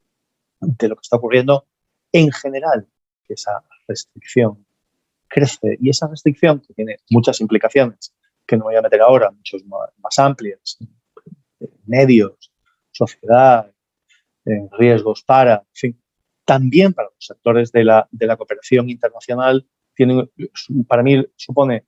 de 0.60 0.88
lo 0.88 0.96
que 0.96 1.02
está 1.02 1.18
ocurriendo 1.18 1.66
en 2.12 2.32
general, 2.32 2.88
esa 3.28 3.64
restricción 3.88 4.66
crece 5.28 5.78
y 5.80 5.90
esa 5.90 6.08
restricción 6.08 6.60
que 6.60 6.74
tiene 6.74 6.98
muchas 7.10 7.42
implicaciones 7.42 8.14
que 8.46 8.58
no 8.58 8.66
voy 8.66 8.76
a 8.76 8.82
meter 8.82 9.02
ahora, 9.02 9.32
muchos 9.32 9.64
más, 9.66 9.90
más 9.98 10.20
amplias, 10.20 10.78
medios, 11.86 12.52
sociedad, 12.92 13.72
riesgos 14.78 15.24
para, 15.24 15.56
en 15.56 15.74
fin, 15.74 16.02
también 16.46 16.94
para 16.94 17.10
los 17.16 17.26
sectores 17.26 17.72
de 17.72 17.86
la, 17.86 18.08
de 18.12 18.28
la 18.28 18.36
cooperación 18.36 18.90
internacional, 18.90 19.66
tiene, 19.94 20.30
para 20.88 21.04
mí 21.04 21.26
supone 21.36 21.86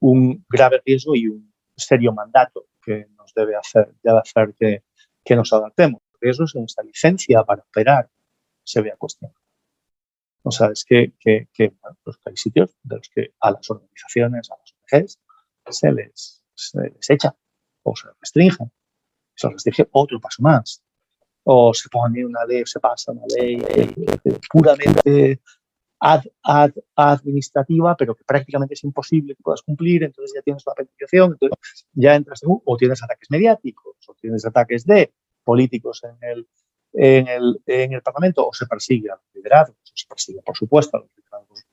un 0.00 0.44
grave 0.48 0.82
riesgo 0.84 1.14
y 1.14 1.28
un 1.28 1.52
serio 1.76 2.12
mandato 2.12 2.66
que 2.82 3.06
nos 3.16 3.32
debe 3.34 3.56
hacer, 3.56 3.94
debe 4.02 4.18
hacer 4.18 4.54
que, 4.58 4.84
que 5.24 5.36
nos 5.36 5.52
adaptemos 5.52 6.02
riesgos 6.20 6.54
en 6.56 6.64
esta 6.64 6.82
licencia 6.82 7.44
para 7.44 7.62
operar 7.62 8.10
se 8.64 8.82
vea 8.82 8.96
cuestionada. 8.96 9.38
O 10.42 10.50
sea, 10.50 10.68
es 10.68 10.84
que, 10.84 11.14
que, 11.18 11.48
que 11.52 11.68
bueno, 11.80 11.98
pues 12.02 12.18
hay 12.24 12.36
sitios 12.36 12.76
de 12.82 12.96
los 12.96 13.08
que 13.08 13.34
a 13.40 13.50
las 13.50 13.68
organizaciones, 13.70 14.50
a 14.50 14.56
las 14.56 14.74
ONGs, 14.92 15.18
se 15.70 15.92
les, 15.92 16.44
se 16.54 16.80
les 16.80 17.10
echa 17.10 17.34
o 17.82 17.96
se 17.96 18.08
restringe. 18.20 18.70
Se 19.34 19.48
restringe 19.48 19.88
otro 19.92 20.20
paso 20.20 20.42
más. 20.42 20.82
O 21.44 21.72
se 21.72 21.88
pone 21.88 22.24
una 22.24 22.44
ley, 22.44 22.62
se 22.66 22.78
pasa 22.80 23.12
una 23.12 23.24
ley 23.36 23.62
puramente 24.50 25.40
administrativa, 26.00 27.96
pero 27.96 28.14
que 28.14 28.24
prácticamente 28.24 28.74
es 28.74 28.84
imposible 28.84 29.34
que 29.34 29.42
puedas 29.42 29.62
cumplir, 29.62 30.04
entonces 30.04 30.32
ya 30.34 30.42
tienes 30.42 30.64
la 30.66 30.74
penalización, 30.74 31.32
entonces 31.32 31.86
ya 31.92 32.14
entras 32.14 32.42
en, 32.42 32.50
o 32.64 32.76
tienes 32.76 33.02
ataques 33.02 33.30
mediáticos, 33.30 33.96
o 34.06 34.14
tienes 34.14 34.44
ataques 34.46 34.84
de 34.86 35.12
políticos 35.44 36.02
en 36.04 36.28
el, 36.28 36.48
en 36.92 37.28
el, 37.28 37.62
en 37.66 37.92
el 37.92 38.02
Parlamento, 38.02 38.46
o 38.46 38.52
se 38.52 38.66
persigue 38.66 39.10
a 39.10 39.16
los 39.16 39.24
liderazgos, 39.34 39.76
o 39.82 39.96
se 39.96 40.06
persigue, 40.06 40.40
por 40.42 40.56
supuesto, 40.56 40.96
a 40.96 41.00
los 41.00 41.10
liderazgos, 41.16 41.64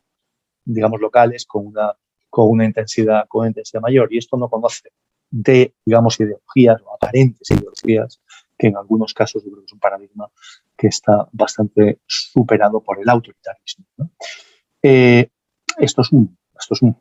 digamos, 0.63 0.99
locales 0.99 1.45
con 1.45 1.67
una, 1.67 1.93
con 2.29 2.49
una 2.49 2.65
intensidad, 2.65 3.27
con 3.27 3.41
una 3.41 3.49
intensidad 3.49 3.81
mayor. 3.81 4.11
Y 4.11 4.17
esto 4.17 4.37
no 4.37 4.49
conoce 4.49 4.89
de, 5.29 5.73
digamos, 5.85 6.19
ideologías 6.19 6.81
o 6.83 6.95
aparentes 6.95 7.49
ideologías, 7.51 8.21
que 8.57 8.67
en 8.67 8.77
algunos 8.77 9.13
casos 9.13 9.43
yo 9.43 9.51
creo 9.51 9.61
que 9.61 9.65
es 9.67 9.73
un 9.73 9.79
paradigma 9.79 10.29
que 10.77 10.87
está 10.87 11.27
bastante 11.31 11.99
superado 12.05 12.81
por 12.81 12.99
el 12.99 13.09
autoritarismo. 13.09 13.85
Eh, 14.81 15.29
esto 15.77 16.01
es 16.01 16.11
un, 16.11 16.37
esto 16.57 16.73
es 16.73 16.81
un, 16.81 16.95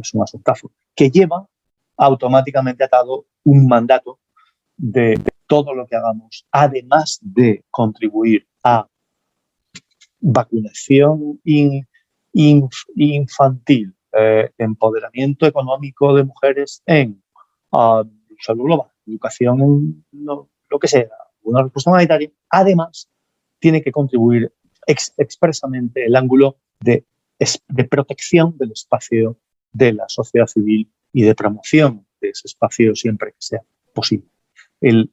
es 0.00 0.14
un 0.14 0.22
asuntazo 0.22 0.72
que 0.94 1.10
lleva 1.10 1.46
automáticamente 1.96 2.84
atado 2.84 3.26
un 3.44 3.66
mandato 3.66 4.20
de, 4.76 5.20
todo 5.48 5.74
lo 5.74 5.86
que 5.86 5.96
hagamos, 5.96 6.46
además 6.52 7.18
de 7.22 7.64
contribuir 7.70 8.46
a 8.62 8.86
vacunación 10.20 11.40
infantil, 12.94 13.96
eh, 14.12 14.50
empoderamiento 14.58 15.46
económico 15.46 16.14
de 16.14 16.24
mujeres 16.24 16.82
en 16.86 17.22
uh, 17.72 18.04
salud 18.40 18.64
global, 18.64 18.90
educación 19.06 19.60
en 19.62 20.04
lo 20.70 20.78
que 20.78 20.88
sea, 20.88 21.08
una 21.42 21.62
respuesta 21.62 21.90
humanitaria, 21.90 22.30
además 22.50 23.08
tiene 23.58 23.82
que 23.82 23.92
contribuir 23.92 24.52
expresamente 24.86 26.06
el 26.06 26.16
ángulo 26.16 26.56
de, 26.80 27.04
protección 27.90 28.56
del 28.56 28.72
espacio 28.72 29.38
de 29.72 29.92
la 29.92 30.08
sociedad 30.08 30.46
civil 30.46 30.90
y 31.12 31.22
de 31.22 31.34
promoción 31.34 32.06
de 32.20 32.30
ese 32.30 32.48
espacio 32.48 32.94
siempre 32.94 33.32
que 33.32 33.38
sea 33.38 33.62
posible. 33.94 34.28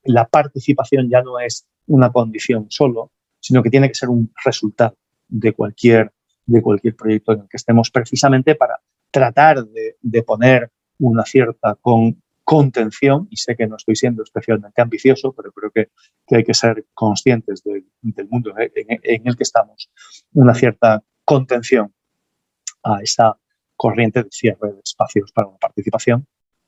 La 0.03 0.27
participación 0.27 1.09
ya 1.09 1.21
no 1.21 1.39
es 1.39 1.67
una 1.87 2.11
condición 2.11 2.67
solo, 2.69 3.11
sino 3.39 3.61
que 3.61 3.69
tiene 3.69 3.87
que 3.87 3.95
ser 3.95 4.09
un 4.09 4.31
resultado 4.43 4.97
de 5.27 5.53
cualquier, 5.53 6.11
de 6.45 6.61
cualquier 6.61 6.95
proyecto 6.95 7.33
en 7.33 7.41
el 7.41 7.49
que 7.49 7.57
estemos 7.57 7.91
precisamente 7.91 8.55
para 8.55 8.79
tratar 9.11 9.65
de, 9.65 9.97
de 10.01 10.23
poner 10.23 10.71
una 10.99 11.25
cierta 11.25 11.75
con, 11.75 12.21
contención, 12.45 13.27
y 13.31 13.37
sé 13.37 13.55
que 13.55 13.65
no 13.65 13.75
estoy 13.75 13.95
siendo 13.95 14.23
especialmente 14.23 14.81
ambicioso, 14.81 15.33
pero 15.33 15.51
creo 15.51 15.71
que, 15.71 15.89
hay 16.33 16.43
que 16.43 16.53
ser 16.53 16.85
conscientes 16.93 17.63
del 17.63 18.27
mundo 18.29 18.53
en, 18.57 19.27
el 19.27 19.35
que 19.35 19.43
estamos, 19.43 19.91
una 20.33 20.53
cierta 20.53 21.03
contención 21.25 21.91
a 22.83 22.99
esa 23.01 23.37
corriente 23.75 24.23
de 24.23 24.29
cierre 24.31 24.73
de 24.73 24.79
espacios 24.83 25.31
para 25.31 25.49
la 25.49 25.57
participación 25.57 26.27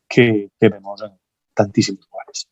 que, 0.10 0.50
vemos 0.60 1.02
en 1.04 1.12
tantísimos 1.54 2.08
lugares. 2.12 2.50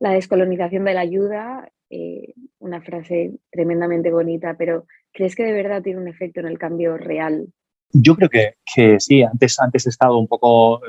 La 0.00 0.12
descolonización 0.12 0.84
de 0.84 0.94
la 0.94 1.00
ayuda, 1.00 1.70
eh, 1.90 2.32
una 2.60 2.80
frase 2.80 3.38
tremendamente 3.50 4.10
bonita, 4.10 4.56
pero 4.56 4.86
¿crees 5.12 5.36
que 5.36 5.44
de 5.44 5.52
verdad 5.52 5.82
tiene 5.82 6.00
un 6.00 6.08
efecto 6.08 6.40
en 6.40 6.46
el 6.46 6.58
cambio 6.58 6.96
real? 6.96 7.46
Yo 7.92 8.16
creo 8.16 8.28
que, 8.28 8.54
que 8.74 8.98
sí, 8.98 9.22
antes, 9.22 9.60
antes 9.60 9.86
he 9.86 9.90
estado 9.90 10.18
un 10.18 10.26
poco 10.26 10.80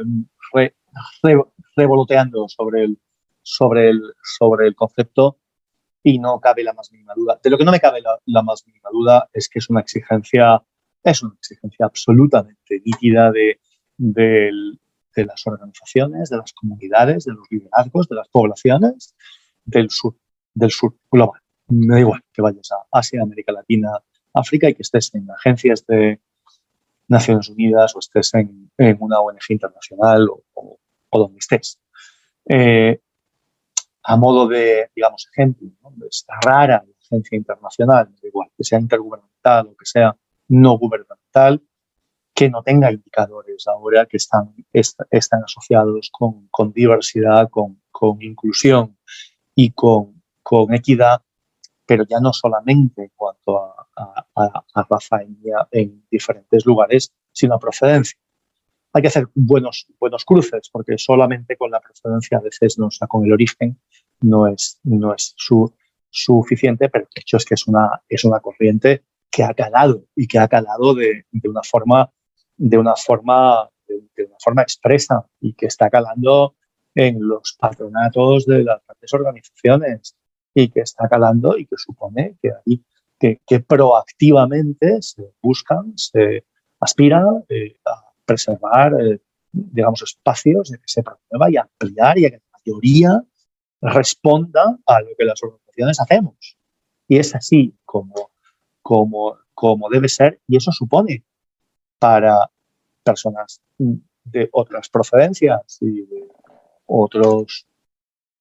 revoloteando 1.75 2.47
sobre 2.47 2.83
el, 2.83 2.99
sobre, 3.41 3.89
el, 3.89 4.01
sobre 4.23 4.67
el 4.67 4.75
concepto 4.75 5.37
y 6.03 6.19
no 6.19 6.39
cabe 6.39 6.63
la 6.63 6.73
más 6.73 6.91
mínima 6.91 7.13
duda. 7.15 7.39
De 7.41 7.49
lo 7.49 7.57
que 7.57 7.65
no 7.65 7.71
me 7.71 7.79
cabe 7.79 8.01
la, 8.01 8.43
más 8.43 8.65
mínima 8.67 8.89
duda 8.91 9.29
es 9.33 9.49
que 9.49 9.59
es 9.59 9.69
una 9.69 9.81
exigencia, 9.81 10.61
es 11.03 11.23
una 11.23 11.33
exigencia 11.35 11.85
absolutamente 11.85 12.81
nítida 12.85 13.31
de, 13.31 13.59
de, 13.97 15.25
las 15.25 15.47
organizaciones, 15.47 16.29
de 16.29 16.37
las 16.37 16.53
comunidades, 16.53 17.25
de 17.25 17.33
los 17.33 17.47
liderazgos, 17.49 18.07
de 18.07 18.15
las 18.15 18.27
poblaciones 18.29 19.15
del 19.63 19.89
sur, 19.89 20.15
del 20.53 20.71
sur 20.71 20.95
global. 21.11 21.41
Me 21.67 21.95
da 21.95 21.99
igual 21.99 22.21
que 22.31 22.41
vayas 22.41 22.69
a 22.71 22.99
Asia, 22.99 23.23
América 23.23 23.51
Latina, 23.51 23.89
África 24.33 24.69
y 24.69 24.75
que 24.75 24.83
estés 24.83 25.13
en 25.15 25.29
agencias 25.31 25.85
de 25.87 26.19
Naciones 27.07 27.49
Unidas 27.49 27.95
o 27.95 27.99
estés 27.99 28.33
en, 28.33 28.69
una 28.99 29.19
ONG 29.19 29.49
internacional 29.49 30.27
o, 30.29 30.79
donde 31.17 31.39
estés. 31.39 31.79
Eh, 32.47 32.99
a 34.03 34.17
modo 34.17 34.47
de, 34.47 34.89
digamos, 34.95 35.27
ejemplo, 35.31 35.67
de 35.95 36.07
esta 36.07 36.35
rara 36.41 36.83
agencia 37.05 37.37
internacional, 37.37 38.13
igual 38.23 38.49
que 38.55 38.63
sea 38.63 38.79
intergubernamental 38.79 39.67
o 39.67 39.75
que 39.75 39.85
sea 39.85 40.15
no 40.47 40.77
gubernamental, 40.77 41.61
que 42.33 42.49
no 42.49 42.61
tenga 42.61 42.91
indicadores 42.91 43.67
ahora 43.67 44.05
que 44.05 44.17
están, 44.17 44.53
están 44.73 45.43
asociados 45.43 46.11
con, 46.11 46.73
diversidad, 46.73 47.49
con, 47.49 47.79
inclusión 48.21 48.97
y 49.55 49.71
con, 49.71 50.21
con, 50.43 50.73
equidad, 50.73 51.21
pero 51.85 52.03
ya 52.07 52.19
no 52.19 52.33
solamente 52.33 53.03
en 53.03 53.11
cuanto 53.15 53.57
a, 53.57 53.87
a, 54.35 54.65
a 54.73 54.87
raza 54.89 55.21
en 55.71 56.05
diferentes 56.11 56.65
lugares, 56.65 57.13
sino 57.31 57.55
a 57.55 57.59
procedencia 57.59 58.19
hay 58.95 59.01
que 59.01 59.09
hacer 59.09 59.27
buenos, 59.35 59.87
buenos 59.99 60.23
cruces, 60.23 60.69
porque 60.71 60.97
solamente 60.97 61.57
con 61.57 61.69
la 61.69 61.81
procedencia 61.81 62.37
a 62.37 62.41
veces, 62.41 62.79
no, 62.79 62.87
o 62.87 63.07
con 63.07 63.25
el 63.25 63.33
origen, 63.33 63.77
no 64.21 64.47
es, 64.47 64.79
no 64.83 65.13
es 65.13 65.33
su, 65.35 65.73
suficiente, 66.09 66.87
pero 66.87 67.03
el 67.03 67.21
hecho 67.21 67.35
es 67.35 67.43
que 67.43 67.55
es 67.55 67.67
una, 67.67 68.01
es 68.07 68.23
una 68.23 68.39
corriente 68.39 69.03
que 69.29 69.43
ha 69.43 69.53
calado 69.53 70.05
y 70.15 70.27
que 70.27 70.39
ha 70.39 70.47
calado 70.47 70.93
de, 70.93 71.25
de 71.29 71.49
una 71.49 71.61
forma 71.61 72.09
de 72.55 72.77
una 72.77 72.95
forma 72.95 73.69
de, 73.85 74.23
una 74.23 74.37
forma 74.41 74.61
expresa 74.61 75.25
y 75.41 75.51
que 75.55 75.65
está 75.65 75.89
calando 75.89 76.55
en 76.95 77.17
los 77.19 77.57
patronatos 77.59 78.45
de 78.45 78.63
las 78.63 78.81
grandes 78.87 79.13
organizaciones 79.13 80.15
y 80.53 80.69
que 80.69 80.79
está 80.79 81.09
calando 81.09 81.57
y 81.57 81.65
que 81.65 81.75
supone 81.75 82.37
que, 82.41 82.51
ahí, 82.51 82.81
que, 83.19 83.41
que 83.45 83.59
proactivamente 83.59 85.01
se 85.01 85.33
buscan, 85.41 85.97
se 85.97 86.45
aspiran 86.79 87.43
eh, 87.49 87.75
a 87.83 88.04
preservar, 88.25 88.93
eh, 89.01 89.21
digamos, 89.51 90.01
espacios 90.01 90.69
de 90.69 90.77
que 90.77 90.87
se 90.87 91.03
promueva 91.03 91.49
y 91.49 91.57
ampliar 91.57 92.17
y 92.17 92.23
que 92.23 92.29
la 92.31 92.59
mayoría 92.59 93.23
responda 93.81 94.77
a 94.85 95.01
lo 95.01 95.09
que 95.17 95.25
las 95.25 95.41
organizaciones 95.43 95.99
hacemos. 95.99 96.57
Y 97.07 97.17
es 97.17 97.35
así 97.35 97.75
como, 97.85 98.31
como, 98.81 99.37
como 99.53 99.89
debe 99.89 100.09
ser 100.09 100.41
y 100.47 100.57
eso 100.57 100.71
supone 100.71 101.23
para 101.99 102.49
personas 103.03 103.61
de 103.77 104.49
otras 104.51 104.89
procedencias 104.89 105.77
y 105.81 106.01
de 106.01 106.27
otros, 106.87 107.67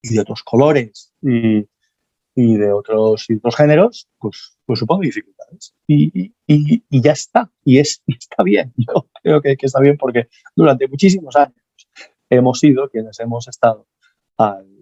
y 0.03 0.15
de 0.15 0.21
otros 0.21 0.43
colores 0.43 1.13
y, 1.23 1.67
y 2.35 2.57
de 2.57 2.73
otros, 2.73 3.27
y 3.29 3.35
otros 3.35 3.57
géneros, 3.57 4.09
pues, 4.19 4.59
pues 4.67 4.79
supone 4.79 5.07
dificultades. 5.07 5.75
Y, 5.87 6.33
y, 6.47 6.83
y, 6.89 7.01
ya 7.01 7.13
está. 7.13 7.51
Y 7.65 7.79
es, 7.79 8.03
está 8.07 8.43
bien. 8.43 8.73
Yo 8.77 9.09
creo 9.23 9.41
que, 9.41 9.57
que, 9.57 9.67
está 9.67 9.81
bien 9.81 9.97
porque 9.97 10.29
durante 10.57 10.89
muchísimos 10.89 11.37
años 11.37 11.55
hemos 12.31 12.59
sido 12.59 12.89
quienes 12.89 13.21
hemos 13.21 13.47
estado, 13.49 13.87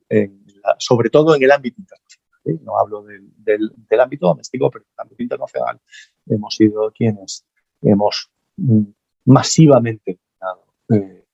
en 0.08 0.42
sobre 0.78 1.10
todo 1.10 1.34
en 1.34 1.42
el 1.42 1.50
ámbito 1.50 1.80
internacional. 1.80 2.28
¿eh? 2.44 2.58
No 2.62 2.78
hablo 2.78 3.02
del, 3.02 3.30
del, 3.36 3.72
del, 3.88 4.00
ámbito 4.00 4.26
doméstico, 4.26 4.70
pero 4.70 4.84
en 4.84 4.90
el 4.92 5.02
ámbito 5.02 5.22
internacional 5.22 5.80
hemos 6.26 6.54
sido 6.54 6.90
quienes 6.92 7.44
hemos 7.82 8.30
mm, 8.56 8.82
masivamente 9.26 10.20
dado 10.40 10.66
eh, 10.90 11.24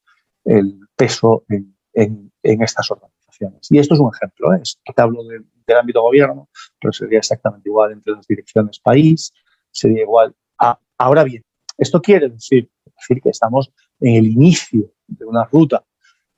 el 0.44 0.80
peso 0.96 1.44
en, 1.48 1.76
en, 1.92 2.32
en 2.42 2.62
estas 2.62 2.90
organizaciones 2.90 3.70
y 3.70 3.78
esto 3.78 3.94
es 3.94 4.00
un 4.00 4.10
ejemplo. 4.14 4.54
¿eh? 4.54 4.62
te 4.94 5.02
hablo 5.02 5.22
del 5.72 5.80
ámbito 5.80 6.02
gobierno, 6.02 6.48
pero 6.80 6.92
sería 6.92 7.18
exactamente 7.18 7.68
igual 7.68 7.92
entre 7.92 8.14
las 8.14 8.26
direcciones 8.26 8.80
país, 8.80 9.32
sería 9.70 10.02
igual. 10.02 10.34
A, 10.58 10.78
ahora 10.96 11.24
bien, 11.24 11.44
esto 11.76 12.00
quiere 12.00 12.28
decir, 12.28 12.70
decir 12.84 13.22
que 13.22 13.30
estamos 13.30 13.72
en 14.00 14.16
el 14.16 14.26
inicio 14.26 14.92
de 15.06 15.24
una 15.24 15.44
ruta 15.44 15.84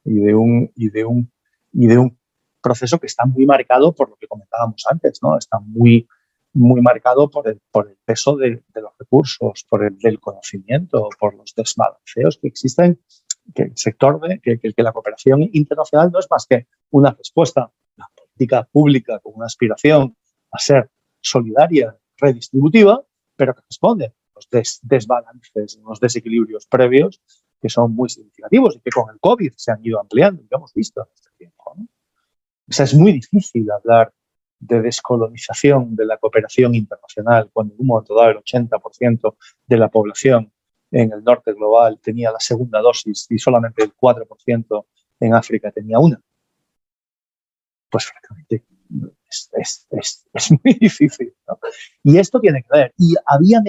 y 0.05 0.15
de 0.15 0.35
un, 0.35 0.71
y 0.75 0.89
de 0.91 1.05
un, 1.05 1.33
y 1.73 1.87
de 1.87 1.99
un 1.99 2.19
proceso 2.61 2.99
que 2.99 3.07
está 3.07 3.25
muy 3.25 3.47
marcado 3.47 3.93
por 3.95 4.11
lo 4.11 4.17
que 4.17 4.27
comentábamos 4.27 4.85
antes, 4.91 5.21
¿no? 5.23 5.39
Está 5.39 5.59
muy, 5.61 6.07
muy 6.53 6.81
marcado 6.83 7.31
por 7.31 7.49
el, 7.49 7.61
por 7.71 7.89
el 7.89 7.97
peso 8.05 8.37
de, 8.37 8.63
de 8.75 8.81
los 8.81 8.93
recursos, 8.99 9.65
por 9.69 9.85
el 9.85 9.99
del 9.99 10.21
conocimiento, 10.21 11.09
por 11.19 11.35
los 11.35 11.55
desbalanceos 11.55 12.39
que 12.39 12.49
existen 12.49 13.01
que 13.55 13.63
el 13.63 13.77
sector 13.77 14.21
de 14.21 14.41
que, 14.41 14.59
que, 14.59 14.83
la 14.83 14.93
cooperación 14.93 15.43
internacional 15.53 16.11
no 16.13 16.19
es 16.19 16.27
más 16.31 16.47
que 16.47 16.67
una 16.91 17.11
respuesta, 17.13 17.73
política 18.41 18.69
pública 18.73 19.19
con 19.19 19.35
una 19.37 19.47
aspiración 19.47 20.17
a 20.51 20.59
ser 20.59 20.91
solidaria, 21.21 21.97
redistributiva, 22.17 23.03
pero 23.37 23.55
que 23.55 23.63
responde 23.69 24.07
a 24.07 24.13
los 24.35 24.49
desbalances, 24.83 25.79
los 25.85 26.01
desequilibrios 26.01 26.67
previos 26.67 27.21
que 27.61 27.69
son 27.69 27.95
muy 27.95 28.09
significativos 28.09 28.77
y 28.77 28.81
que 28.81 28.91
con 28.91 29.11
el 29.11 29.21
COVID 29.21 29.53
se 29.57 29.71
han 29.71 29.85
ido 29.85 30.01
ampliando 30.01 30.43
y 30.43 30.47
lo 30.51 30.57
hemos 30.57 30.73
visto 30.73 31.03
en 31.03 31.09
este 31.15 31.31
tiempo. 31.37 31.75
¿no? 31.77 31.85
O 31.85 32.73
sea, 32.73 32.85
es 32.87 32.95
muy 32.95 33.13
difícil 33.13 33.71
hablar 33.71 34.13
de 34.59 34.81
descolonización 34.81 35.95
de 35.95 36.07
la 36.07 36.17
cooperación 36.17 36.75
internacional, 36.75 37.51
cuando 37.53 37.75
en 37.75 37.81
un 37.81 37.87
momento 37.87 38.15
dado 38.15 38.31
el 38.31 38.39
80% 38.39 39.35
de 39.67 39.77
la 39.77 39.89
población 39.89 40.51
en 40.91 41.13
el 41.13 41.23
norte 41.23 41.53
global 41.53 41.99
tenía 42.01 42.33
la 42.33 42.41
segunda 42.41 42.81
dosis 42.81 43.27
y 43.29 43.39
solamente 43.39 43.85
el 43.85 43.95
4% 43.95 44.87
en 45.21 45.35
África 45.35 45.71
tenía 45.71 45.99
una, 45.99 46.21
pues 47.91 48.07
francamente 48.07 48.65
es, 49.61 49.87
muy 50.65 50.75
difícil. 50.75 51.33
Y 52.03 52.19
esto 52.19 52.41
tiene 52.41 52.63
que 52.63 52.79
ver. 52.79 52.95
Y 52.99 53.15
había 53.27 53.61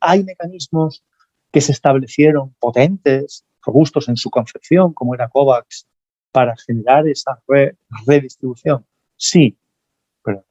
hay 0.00 0.24
mecanismos 0.24 1.04
que 1.52 1.60
se 1.60 1.72
establecieron 1.72 2.54
potentes, 2.58 3.44
robustos 3.64 4.08
en 4.08 4.16
su 4.16 4.30
concepción, 4.30 4.92
como 4.92 5.14
era 5.14 5.28
COVAX, 5.28 5.86
para 6.30 6.54
generar 6.56 7.06
esa 7.08 7.42
redistribución. 8.06 8.84
Sí, 9.16 9.56
pero 10.22 10.44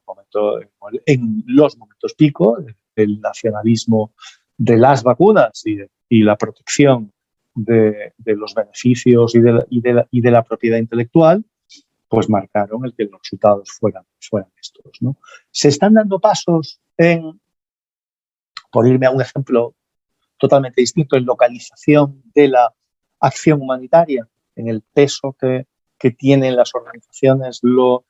en, 1.05 1.43
los 1.45 1.77
momentos 1.77 2.13
pico, 2.15 2.57
el 2.95 3.21
nacionalismo 3.21 4.13
de 4.57 4.77
las 4.77 5.03
vacunas 5.03 5.63
y, 5.65 6.23
la 6.23 6.35
protección 6.35 7.11
de, 7.53 8.13
los 8.25 8.53
beneficios 8.55 9.35
y 9.35 9.41
de, 9.41 10.31
la, 10.31 10.43
propiedad 10.43 10.77
intelectual, 10.77 11.43
pues 12.07 12.29
marcaron 12.29 12.85
el 12.85 12.93
que 12.95 13.05
los 13.05 13.19
resultados 13.21 13.69
fueran, 13.71 14.05
estos. 14.59 15.01
¿no? 15.01 15.17
Se 15.51 15.67
están 15.67 15.93
dando 15.93 16.19
pasos 16.19 16.79
en, 16.97 17.39
por 18.71 18.87
irme 18.87 19.07
a 19.07 19.11
un 19.11 19.21
ejemplo 19.21 19.75
totalmente 20.37 20.81
distinto, 20.81 21.17
en 21.17 21.25
localización 21.25 22.21
de 22.33 22.47
la 22.49 22.73
acción 23.19 23.61
humanitaria, 23.61 24.27
en 24.55 24.67
el 24.69 24.81
peso 24.81 25.35
que, 25.39 25.65
que 25.97 26.11
tienen 26.11 26.55
las 26.55 26.73
organizaciones 26.75 27.59
lo, 27.63 28.05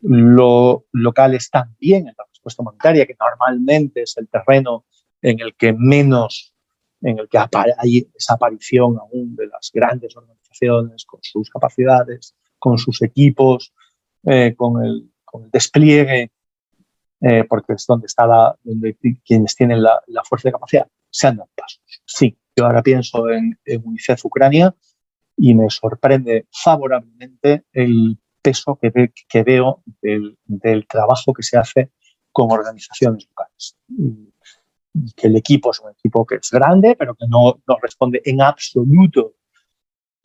lo, 0.00 0.86
locales 0.92 1.50
también 1.50 2.08
en 2.08 2.14
la 2.16 2.24
respuesta 2.28 2.62
humanitaria, 2.62 3.06
que 3.06 3.16
normalmente 3.18 4.02
es 4.02 4.16
el 4.16 4.28
terreno 4.28 4.84
en 5.22 5.40
el 5.40 5.54
que 5.54 5.72
menos, 5.72 6.54
en 7.02 7.18
el 7.18 7.28
que 7.28 7.38
hay 7.78 8.08
esa 8.14 8.34
aparición 8.34 8.96
aún 8.98 9.36
de 9.36 9.46
las 9.48 9.70
grandes 9.72 10.16
organizaciones 10.16 11.04
con 11.04 11.20
sus 11.22 11.50
capacidades, 11.50 12.34
con 12.58 12.78
sus 12.78 13.02
equipos, 13.02 13.72
eh, 14.24 14.54
con, 14.56 14.84
el, 14.84 15.10
despliegue, 15.52 16.30
eh, 17.20 17.44
porque 17.44 17.74
es 17.74 17.86
donde 17.86 18.06
está 18.06 18.26
la, 18.26 18.56
donde 18.62 18.96
quienes 19.24 19.54
tienen 19.54 19.82
la, 19.82 20.02
fuerza 20.24 20.48
de 20.48 20.52
capacidad, 20.52 20.88
se 21.10 21.26
han 21.26 21.36
dado 21.36 21.50
pasos. 21.54 21.80
Sí, 22.04 22.36
yo 22.56 22.66
ahora 22.66 22.82
pienso 22.82 23.28
en, 23.30 23.58
UNICEF 23.84 24.24
Ucrania 24.24 24.74
y 25.36 25.54
me 25.54 25.68
sorprende 25.68 26.46
favorablemente 26.50 27.64
el 27.72 28.18
peso 28.40 28.78
que, 28.80 29.12
que 29.28 29.42
veo 29.42 29.82
del, 30.00 30.38
del, 30.44 30.86
trabajo 30.86 31.32
que 31.32 31.42
se 31.42 31.58
hace 31.58 31.90
con 32.32 32.50
organizaciones 32.50 33.26
locales. 33.28 33.76
que 35.16 35.26
el 35.26 35.36
equipo 35.36 35.70
es 35.70 35.80
un 35.80 35.90
equipo 35.90 36.26
que 36.26 36.36
es 36.36 36.50
grande, 36.50 36.96
pero 36.96 37.14
que 37.14 37.26
no, 37.28 37.60
no 37.66 37.76
responde 37.80 38.22
en 38.24 38.40
absoluto 38.40 39.34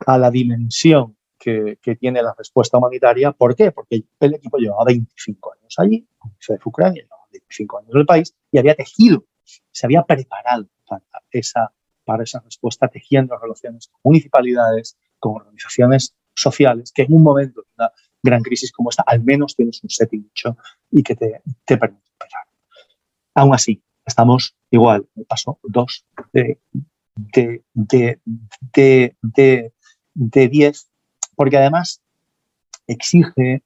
a 0.05 0.17
la 0.17 0.31
dimensión 0.31 1.17
que, 1.41 1.95
tiene 1.99 2.21
la 2.21 2.33
respuesta 2.37 2.77
humanitaria. 2.77 3.31
¿Por 3.31 3.55
qué? 3.55 3.71
Porque 3.71 4.03
el 4.19 4.35
equipo 4.35 4.57
llevaba 4.57 4.85
25 4.85 5.53
años 5.53 5.75
allí, 5.77 6.07
de 6.47 6.59
Ucrania, 6.63 7.03
llevaba 7.03 7.23
25 7.31 7.79
años 7.79 7.89
en 7.93 7.99
el 7.99 8.05
país 8.05 8.35
y 8.51 8.59
había 8.59 8.75
tejido, 8.75 9.25
se 9.43 9.85
había 9.87 10.03
preparado 10.03 10.67
para 10.87 11.03
esa, 11.31 11.73
para 12.05 12.23
esa 12.23 12.39
respuesta, 12.41 12.87
tejiendo 12.87 13.37
relaciones 13.37 13.87
con 13.87 14.01
municipalidades, 14.03 14.97
con 15.19 15.35
organizaciones 15.37 16.15
sociales, 16.35 16.91
que 16.91 17.03
en 17.03 17.13
un 17.13 17.23
momento 17.23 17.61
de 17.61 17.67
una 17.77 17.91
gran 18.21 18.41
crisis 18.43 18.71
como 18.71 18.91
esta, 18.91 19.03
al 19.05 19.23
menos 19.23 19.55
tienes 19.55 19.83
un 19.83 19.89
setting 19.89 20.29
hecho 20.29 20.57
y 20.91 21.01
que 21.01 21.15
te, 21.15 21.41
te 21.65 21.77
permite 21.77 22.09
operar. 22.15 22.45
Aún 23.33 23.55
así, 23.55 23.81
estamos 24.05 24.55
igual, 24.69 25.07
el 25.15 25.25
paso 25.25 25.59
2 25.63 26.05
de, 26.33 26.59
de, 27.15 27.63
de, 27.73 28.19
de, 29.21 29.73
de 30.13 30.47
10 30.47 30.90
porque 31.35 31.57
además 31.57 32.01
exige 32.87 33.63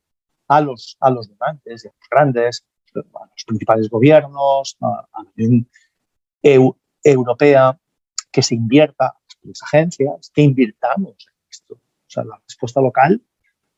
a 0.47 0.61
los, 0.61 0.97
a 0.99 1.09
los 1.09 1.27
donantes, 1.27 1.85
a 1.85 1.89
los 1.89 2.09
grandes, 2.09 2.65
a 2.95 3.25
los 3.25 3.45
principales 3.45 3.89
gobiernos, 3.89 4.77
a, 4.81 5.07
la 5.13 5.31
Unión 5.37 5.67
Europea, 7.03 7.79
que 8.31 8.41
se 8.41 8.55
invierta, 8.55 9.07
a 9.07 9.17
las 9.43 9.63
agencias, 9.63 10.31
que 10.33 10.41
invirtamos 10.41 11.15
en 11.27 11.49
esto. 11.49 11.75
O 11.75 12.09
sea, 12.09 12.23
la 12.23 12.39
respuesta 12.47 12.81
local 12.81 13.21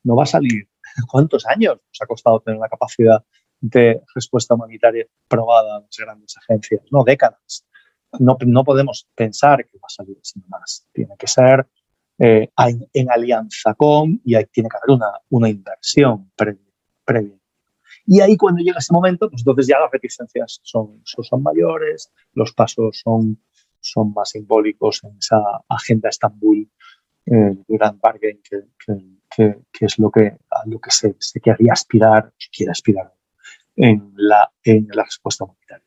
no 0.04 0.16
va 0.16 0.24
a 0.24 0.26
salir. 0.26 0.68
¿Cuántos 1.10 1.46
años 1.46 1.76
nos 1.76 2.02
ha 2.02 2.06
costado 2.06 2.40
tener 2.40 2.60
la 2.60 2.68
capacidad 2.68 3.24
de 3.60 4.02
respuesta 4.14 4.54
humanitaria 4.54 5.06
probada 5.26 5.78
en 5.78 5.84
las 5.84 5.96
grandes 5.96 6.36
agencias? 6.36 6.82
No, 6.90 7.04
décadas. 7.04 7.64
No, 8.18 8.38
no 8.40 8.64
podemos 8.64 9.06
pensar 9.14 9.66
que 9.66 9.78
va 9.78 9.86
a 9.86 9.90
salir 9.90 10.18
sin 10.22 10.42
más. 10.48 10.86
Tiene 10.92 11.14
que 11.18 11.26
ser 11.26 11.68
eh, 12.18 12.50
en, 12.92 13.10
alianza 13.10 13.74
con 13.74 14.20
y 14.24 14.34
ahí 14.34 14.44
tiene 14.46 14.68
que 14.68 14.76
haber 14.76 14.96
una, 14.96 15.12
una 15.30 15.48
inversión 15.48 16.30
previa, 16.34 17.38
Y 18.06 18.20
ahí 18.20 18.36
cuando 18.36 18.62
llega 18.62 18.78
ese 18.78 18.92
momento, 18.92 19.30
pues 19.30 19.42
entonces 19.42 19.66
ya 19.68 19.78
las 19.78 19.90
reticencias 19.90 20.60
son, 20.62 21.00
son, 21.04 21.42
mayores, 21.42 22.12
los 22.32 22.52
pasos 22.52 23.00
son, 23.04 23.40
son 23.80 24.12
más 24.12 24.30
simbólicos 24.30 25.04
en 25.04 25.16
esa 25.18 25.40
agenda 25.68 26.08
Estambul, 26.08 26.68
el 27.26 27.64
gran 27.68 28.00
bargain 28.00 28.40
que, 28.42 28.62
que, 28.84 29.58
que, 29.70 29.84
es 29.84 29.98
lo 29.98 30.10
que, 30.10 30.38
a 30.50 30.66
lo 30.66 30.80
que 30.80 30.90
se, 30.90 31.14
se 31.18 31.40
querría 31.40 31.72
aspirar, 31.72 32.32
se 32.38 32.48
quiere 32.50 32.72
aspirar 32.72 33.12
en 33.76 34.12
la, 34.16 34.50
en 34.64 34.88
la 34.92 35.04
respuesta 35.04 35.44
humanitaria. 35.44 35.86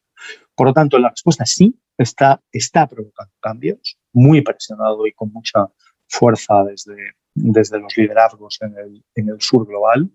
Por 0.55 0.67
lo 0.67 0.73
tanto, 0.73 0.97
la 0.97 1.09
respuesta 1.09 1.45
sí 1.45 1.75
está, 1.97 2.41
está 2.51 2.87
provocando 2.87 3.33
cambios, 3.39 3.97
muy 4.13 4.41
presionado 4.41 5.05
y 5.07 5.13
con 5.13 5.31
mucha 5.31 5.67
fuerza 6.11 6.63
desde, 6.63 7.13
desde 7.33 7.79
los 7.79 7.95
liderazgos 7.95 8.59
en 8.61 8.77
el, 8.77 9.03
en 9.15 9.29
el 9.29 9.41
sur 9.41 9.65
global, 9.65 10.09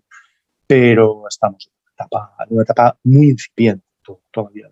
pero 0.67 1.27
estamos 1.27 1.67
en 1.67 1.73
una 1.81 1.91
etapa, 1.93 2.35
una 2.49 2.63
etapa 2.63 2.99
muy 3.03 3.31
incipiente 3.31 3.85
todavía. 4.31 4.69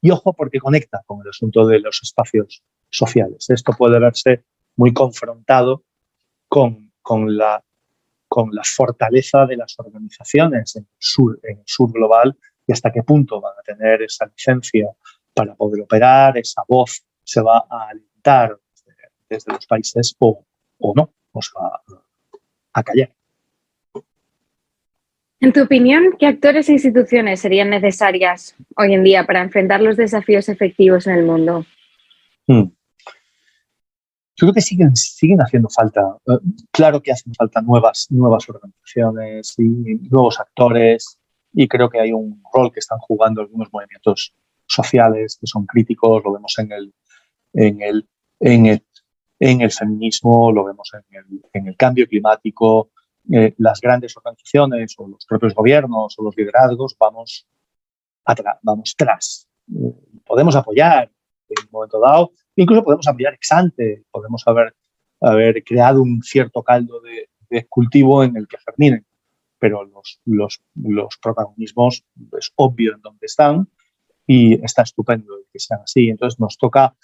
Y 0.00 0.10
ojo 0.10 0.32
porque 0.32 0.58
conecta 0.58 1.02
con 1.06 1.20
el 1.22 1.28
asunto 1.28 1.66
de 1.66 1.80
los 1.80 2.00
espacios 2.02 2.62
sociales. 2.90 3.48
Esto 3.50 3.72
puede 3.72 3.98
verse 3.98 4.44
muy 4.76 4.92
confrontado 4.92 5.84
con, 6.48 6.92
con, 7.02 7.36
la, 7.36 7.62
con 8.28 8.50
la 8.52 8.62
fortaleza 8.64 9.46
de 9.46 9.56
las 9.56 9.78
organizaciones 9.78 10.76
en 10.76 10.82
el, 10.82 10.96
sur, 10.98 11.40
en 11.42 11.58
el 11.58 11.64
sur 11.66 11.92
global 11.92 12.36
y 12.66 12.72
hasta 12.72 12.92
qué 12.92 13.02
punto 13.02 13.40
van 13.40 13.54
a 13.58 13.62
tener 13.62 14.02
esa 14.02 14.26
licencia 14.26 14.88
para 15.34 15.54
poder 15.54 15.82
operar, 15.82 16.36
esa 16.36 16.62
voz 16.68 17.04
se 17.24 17.40
va 17.40 17.64
a 17.70 17.88
alentar 17.88 18.58
desde 19.32 19.52
los 19.52 19.66
países 19.66 20.14
o, 20.18 20.44
no, 20.94 21.12
o 21.32 21.42
se 21.42 21.50
va 21.58 21.80
a 22.72 22.82
callar. 22.82 23.12
En 25.40 25.52
tu 25.52 25.62
opinión, 25.62 26.14
¿qué 26.18 26.26
actores 26.26 26.68
e 26.68 26.72
instituciones 26.72 27.40
serían 27.40 27.70
necesarias 27.70 28.54
hoy 28.76 28.94
en 28.94 29.02
día 29.02 29.26
para 29.26 29.42
enfrentar 29.42 29.80
los 29.80 29.96
desafíos 29.96 30.48
efectivos 30.48 31.06
en 31.08 31.14
el 31.14 31.24
mundo? 31.24 31.66
Hmm. 32.46 32.70
Yo 34.36 34.46
creo 34.46 34.54
que 34.54 34.60
siguen, 34.60 34.94
siguen 34.94 35.40
haciendo 35.40 35.68
falta. 35.68 36.00
Eh, 36.26 36.38
claro 36.70 37.02
que 37.02 37.12
hacen 37.12 37.34
falta 37.34 37.60
nuevas, 37.60 38.06
nuevas 38.10 38.48
organizaciones 38.48 39.54
y 39.58 39.64
nuevos 40.10 40.38
actores 40.38 41.18
y 41.52 41.68
creo 41.68 41.90
que 41.90 42.00
hay 42.00 42.12
un 42.12 42.42
rol 42.54 42.72
que 42.72 42.80
están 42.80 42.98
jugando 42.98 43.40
algunos 43.40 43.68
movimientos 43.72 44.34
sociales 44.66 45.36
que 45.40 45.46
son 45.46 45.66
críticos, 45.66 46.22
lo 46.24 46.32
vemos 46.32 46.56
en 46.58 46.72
el, 46.72 46.94
en 47.52 47.82
el, 47.82 48.08
en 48.40 48.66
el 48.66 48.86
en 49.44 49.60
el 49.60 49.72
feminismo, 49.72 50.52
lo 50.52 50.62
vemos 50.62 50.92
en 51.52 51.66
el, 51.66 51.76
cambio 51.76 52.06
climático, 52.06 52.90
eh, 53.28 53.52
las 53.58 53.80
grandes 53.80 54.16
organizaciones 54.16 54.94
o 54.98 55.08
los 55.08 55.26
propios 55.26 55.52
gobiernos 55.52 56.16
o 56.16 56.22
los 56.22 56.36
liderazgos 56.36 56.94
vamos, 56.96 57.44
vamos 58.62 58.94
tras. 58.96 59.48
Eh, 59.68 59.94
podemos 60.24 60.54
apoyar 60.54 61.10
en 61.48 61.64
un 61.64 61.70
momento 61.72 61.98
dado, 61.98 62.30
incluso 62.54 62.84
podemos 62.84 63.08
apoyar 63.08 63.34
ex 63.34 63.50
ante, 63.50 64.04
podemos 64.12 64.46
haber, 64.46 64.76
haber 65.20 65.64
creado 65.64 66.02
un 66.02 66.22
cierto 66.22 66.62
caldo 66.62 67.00
de, 67.00 67.28
cultivo 67.68 68.22
en 68.22 68.36
el 68.36 68.46
que 68.46 68.58
germinen, 68.64 69.04
pero 69.58 69.82
los, 69.84 70.20
los, 70.24 70.62
los 70.76 71.18
protagonismos 71.20 72.04
es 72.38 72.52
obvio 72.54 72.94
en 72.94 73.02
dónde 73.02 73.26
están 73.26 73.68
y 74.24 74.64
está 74.64 74.82
estupendo 74.82 75.34
que 75.52 75.58
sean 75.58 75.80
así. 75.82 76.08
Entonces 76.08 76.38
nos 76.40 76.56
toca 76.56 76.94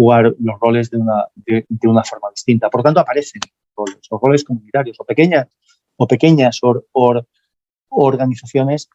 jugar 0.00 0.34
los 0.38 0.58
roles 0.58 0.90
de 0.90 0.96
una, 0.96 1.26
de, 1.34 1.66
una 1.82 2.02
forma 2.02 2.30
distinta. 2.30 2.70
Por 2.70 2.82
tanto, 2.82 3.00
aparecen 3.00 3.42
roles, 3.76 3.98
o 4.08 4.18
roles 4.18 4.44
comunitarios 4.44 4.96
o 4.98 5.04
pequeñas, 5.04 5.46
o 5.96 6.06
pequeñas 6.06 6.58
organizaciones 7.90 8.88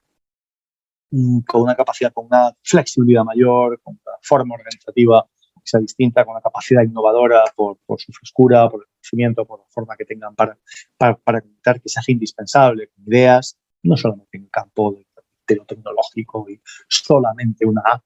mm, 1.12 1.42
con 1.42 1.62
una 1.62 1.76
capacidad, 1.76 2.12
con 2.12 2.26
una 2.26 2.52
flexibilidad 2.64 3.24
mayor, 3.24 3.80
con 3.84 4.00
una 4.04 4.18
forma 4.24 4.56
organizativa 4.56 5.28
que 5.54 5.62
sea 5.64 5.80
distinta, 5.80 6.26
con 6.26 6.32
una 6.32 6.42
capacidad 6.42 6.82
innovadora 6.82 7.44
por, 7.56 7.78
por 7.86 8.02
su 8.02 8.12
frescura, 8.12 8.68
por 8.68 8.82
el 8.82 8.88
conocimiento, 8.88 9.46
por 9.46 9.60
la 9.60 9.66
forma 9.70 9.96
que 9.96 10.06
tengan 10.06 10.34
para, 10.34 10.58
para, 10.98 11.16
para 11.18 11.42
que 11.42 11.90
sea 11.90 12.02
indispensable, 12.08 12.88
con 12.88 13.06
ideas, 13.06 13.60
no 13.84 13.96
solamente 13.96 14.38
en 14.38 14.46
el 14.46 14.50
campo 14.50 14.92
de 14.92 15.06
de 15.48 15.56
lo 15.56 15.66
tecnológico 15.66 16.46
y 16.50 16.60
solamente 16.88 17.66
una 17.66 17.82
app. 17.86 18.04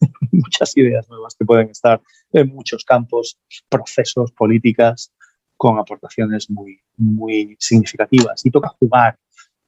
Muchas 0.32 0.76
ideas 0.76 1.08
nuevas 1.08 1.34
que 1.36 1.44
pueden 1.44 1.70
estar 1.70 2.00
en 2.32 2.54
muchos 2.54 2.84
campos, 2.84 3.38
procesos, 3.68 4.32
políticas, 4.32 5.12
con 5.56 5.78
aportaciones 5.78 6.50
muy, 6.50 6.80
muy 6.96 7.56
significativas. 7.58 8.44
Y 8.46 8.50
toca 8.50 8.68
jugar 8.80 9.18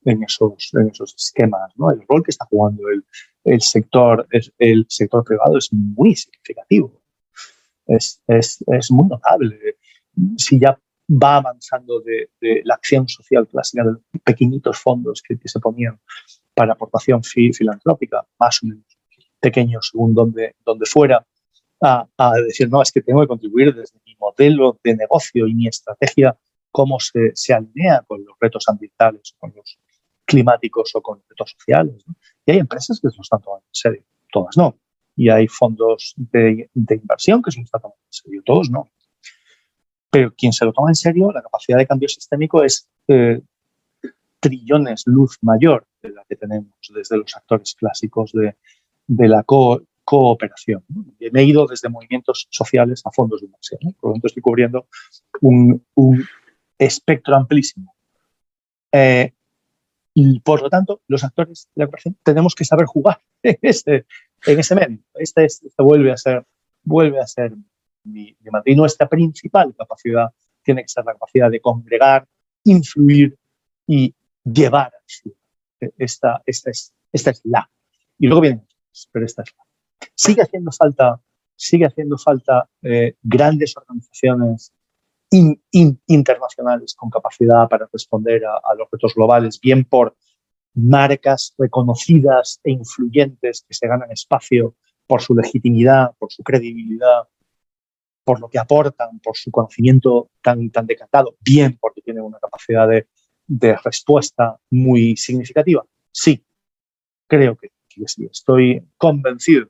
en 0.05 0.23
esos, 0.23 0.71
en 0.73 0.89
esos 0.89 1.15
esquemas. 1.15 1.71
¿no? 1.75 1.91
El 1.91 2.01
rol 2.07 2.23
que 2.23 2.31
está 2.31 2.45
jugando 2.45 2.87
el, 2.89 3.03
el, 3.43 3.61
sector, 3.61 4.27
el 4.57 4.85
sector 4.89 5.23
privado 5.23 5.57
es 5.57 5.71
muy 5.71 6.15
significativo. 6.15 7.01
Es, 7.85 8.21
es, 8.27 8.63
es 8.67 8.91
muy 8.91 9.07
notable. 9.07 9.77
Si 10.37 10.59
ya 10.59 10.79
va 11.11 11.37
avanzando 11.37 12.01
de, 12.01 12.29
la 12.63 12.75
acción 12.75 13.07
social 13.07 13.47
clásica 13.47 13.83
de 13.83 14.19
pequeñitos 14.23 14.77
fondos 14.77 15.21
que, 15.21 15.37
se 15.43 15.59
ponían 15.59 15.99
para 16.53 16.73
aportación 16.73 17.21
filantrópica, 17.23 18.25
más 18.39 18.63
o 18.63 18.67
menos 18.67 18.85
pequeños 19.41 19.89
según 19.91 20.13
donde, 20.13 20.55
donde 20.63 20.85
fuera, 20.85 21.25
a, 21.81 22.33
decir, 22.45 22.69
no, 22.69 22.81
es 22.81 22.91
que 22.91 23.01
tengo 23.01 23.21
que 23.21 23.27
contribuir 23.27 23.73
desde 23.73 23.99
mi 24.05 24.15
modelo 24.15 24.79
de 24.83 24.95
negocio 24.95 25.47
y 25.47 25.55
mi 25.55 25.67
estrategia, 25.67 26.37
cómo 26.71 26.99
se, 26.99 27.31
se 27.33 27.53
alinea 27.53 28.03
con 28.07 28.23
los 28.23 28.35
retos 28.39 28.65
ambientales, 28.67 29.35
con 29.39 29.51
los 29.55 29.79
climáticos 30.25 30.91
o 30.95 31.01
con 31.01 31.17
los 31.17 31.27
retos 31.27 31.55
sociales. 31.57 32.05
Y 32.45 32.51
hay 32.51 32.59
empresas 32.59 32.99
que 33.01 33.09
se 33.09 33.17
lo 33.17 33.21
están 33.21 33.41
tomando 33.41 33.65
en 33.67 33.73
serio, 33.75 34.03
todas 34.31 34.55
no. 34.55 34.77
Y 35.15 35.29
hay 35.29 35.47
fondos 35.47 36.13
de, 36.15 36.69
de 36.73 36.95
inversión 36.95 37.41
que 37.41 37.51
se 37.51 37.59
lo 37.59 37.65
están 37.65 37.81
tomando 37.81 37.99
en 38.05 38.13
serio, 38.13 38.41
todos 38.45 38.69
no. 38.69 38.89
Pero 40.11 40.33
quien 40.35 40.53
se 40.53 40.65
lo 40.65 40.73
toma 40.73 40.91
en 40.91 40.95
serio, 40.95 41.31
la 41.31 41.41
capacidad 41.41 41.77
de 41.77 41.87
cambio 41.87 42.07
sistémico 42.07 42.63
es 42.63 42.87
eh, 43.07 43.41
trillones 44.39 45.03
luz 45.07 45.37
mayor 45.41 45.87
de 46.01 46.09
la 46.11 46.23
que 46.27 46.35
tenemos 46.35 46.73
desde 46.93 47.17
los 47.17 47.35
actores 47.35 47.75
clásicos 47.75 48.31
de, 48.33 48.55
la 49.17 49.43
cooperación. 50.03 50.83
Me 51.31 51.41
he 51.41 51.43
ido 51.43 51.65
desde 51.67 51.89
movimientos 51.89 52.47
sociales 52.49 53.01
a 53.05 53.11
fondos 53.11 53.41
de 53.41 53.47
inversión. 53.47 53.79
Por 53.99 54.09
lo 54.09 54.13
tanto, 54.13 54.27
estoy 54.27 54.41
cubriendo 54.41 54.87
un, 55.41 55.83
espectro 56.77 57.35
amplísimo. 57.35 57.93
Eh, 58.91 59.31
y 60.13 60.39
por 60.39 60.61
lo 60.61 60.69
tanto, 60.69 61.01
los 61.07 61.23
actores 61.23 61.69
de 61.75 61.79
la 61.81 61.85
cooperación 61.85 62.17
tenemos 62.23 62.55
que 62.55 62.65
saber 62.65 62.85
jugar 62.85 63.21
en 63.43 63.57
ese, 63.61 64.05
en 64.45 64.59
ese 64.59 64.75
medio. 64.75 64.99
Este, 65.13 65.45
este, 65.45 65.69
vuelve 65.77 66.11
a 66.11 66.17
ser, 66.17 66.45
vuelve 66.83 67.19
a 67.19 67.27
ser 67.27 67.53
y 68.03 68.75
nuestra 68.75 69.07
principal 69.07 69.75
capacidad 69.77 70.31
tiene 70.63 70.81
que 70.81 70.87
ser 70.87 71.05
la 71.05 71.13
capacidad 71.13 71.51
de 71.51 71.61
congregar, 71.61 72.27
influir 72.63 73.37
y 73.87 74.13
llevar 74.43 74.91
esta, 75.97 76.41
esta, 76.45 76.69
es, 76.71 76.93
esta 77.11 77.29
es 77.31 77.41
la. 77.43 77.69
Y 78.17 78.27
luego 78.27 78.41
vienen 78.41 78.65
pero 79.11 79.25
esta 79.25 79.43
es 79.43 79.53
la. 79.57 79.63
Sigue 80.15 80.41
haciendo 80.41 80.71
falta, 80.71 81.21
sigue 81.55 81.85
haciendo 81.85 82.17
falta 82.17 82.69
eh, 82.81 83.15
grandes 83.21 83.75
organizaciones 83.77 84.73
internacionales 85.31 86.93
con 86.93 87.09
capacidad 87.09 87.67
para 87.69 87.87
responder 87.91 88.43
a, 88.45 88.75
los 88.77 88.89
retos 88.91 89.15
globales, 89.15 89.59
bien 89.61 89.85
por 89.85 90.15
marcas 90.73 91.53
reconocidas 91.57 92.59
e 92.63 92.71
influyentes 92.71 93.63
que 93.67 93.73
se 93.73 93.87
ganan 93.87 94.11
espacio 94.11 94.75
por 95.07 95.21
su 95.21 95.33
legitimidad, 95.35 96.13
por 96.17 96.31
su 96.31 96.43
credibilidad, 96.43 97.27
por 98.23 98.39
lo 98.39 98.49
que 98.49 98.59
aportan, 98.59 99.19
por 99.19 99.35
su 99.35 99.51
conocimiento 99.51 100.29
tan, 100.41 100.69
tan 100.69 100.85
decantado, 100.85 101.35
bien 101.39 101.77
porque 101.79 102.01
tienen 102.01 102.23
una 102.23 102.39
capacidad 102.39 102.87
de, 102.87 103.07
respuesta 103.83 104.57
muy 104.69 105.17
significativa. 105.17 105.83
Sí, 106.11 106.41
creo 107.27 107.57
que. 107.57 107.71
Estoy 107.97 108.83
convencido 108.97 109.67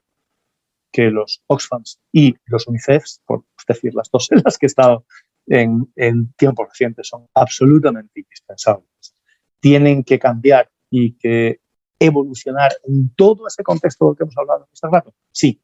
que 0.90 1.10
los 1.10 1.42
Oxfams 1.46 2.00
y 2.12 2.34
los 2.46 2.66
UNICEF, 2.66 3.04
por 3.24 3.44
decir 3.66 3.94
las 3.94 4.10
dos 4.10 4.30
en 4.30 4.42
las 4.44 4.58
que 4.58 4.66
he 4.66 4.68
estado 4.68 5.06
en, 5.46 5.90
en 5.96 6.32
tiempos 6.34 6.68
recientes, 6.68 7.08
son 7.08 7.26
absolutamente 7.34 8.20
indispensables. 8.20 9.14
Tienen 9.60 10.04
que 10.04 10.18
cambiar 10.18 10.70
y 10.90 11.12
que 11.12 11.60
evolucionar 11.98 12.72
en 12.84 13.14
todo 13.14 13.46
ese 13.46 13.62
contexto 13.62 14.08
del 14.08 14.16
que 14.16 14.24
hemos 14.24 14.36
hablado 14.36 14.68
este 14.72 14.88
rato. 14.88 15.14
Sí. 15.30 15.60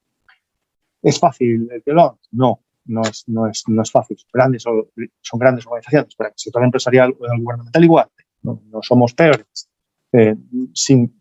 ¿Es 1.03 1.19
fácil 1.19 1.69
el 1.71 1.83
telón? 1.83 2.19
No 2.31 2.63
no 2.89 3.03
es, 3.03 3.25
no 3.29 3.47
es, 3.47 3.65
no 3.69 3.83
es 3.83 3.91
fácil. 3.91 4.19
Grandes, 4.33 4.63
son 4.63 5.39
grandes 5.39 5.67
organizaciones, 5.67 6.15
pero 6.17 6.31
el 6.31 6.35
sector 6.37 6.65
empresarial 6.65 7.15
o 7.19 7.27
el 7.27 7.41
gubernamental 7.41 7.85
igual. 7.85 8.09
No, 8.43 8.61
somos 8.83 9.15
peores. 9.15 9.68
Eh, 10.13 10.35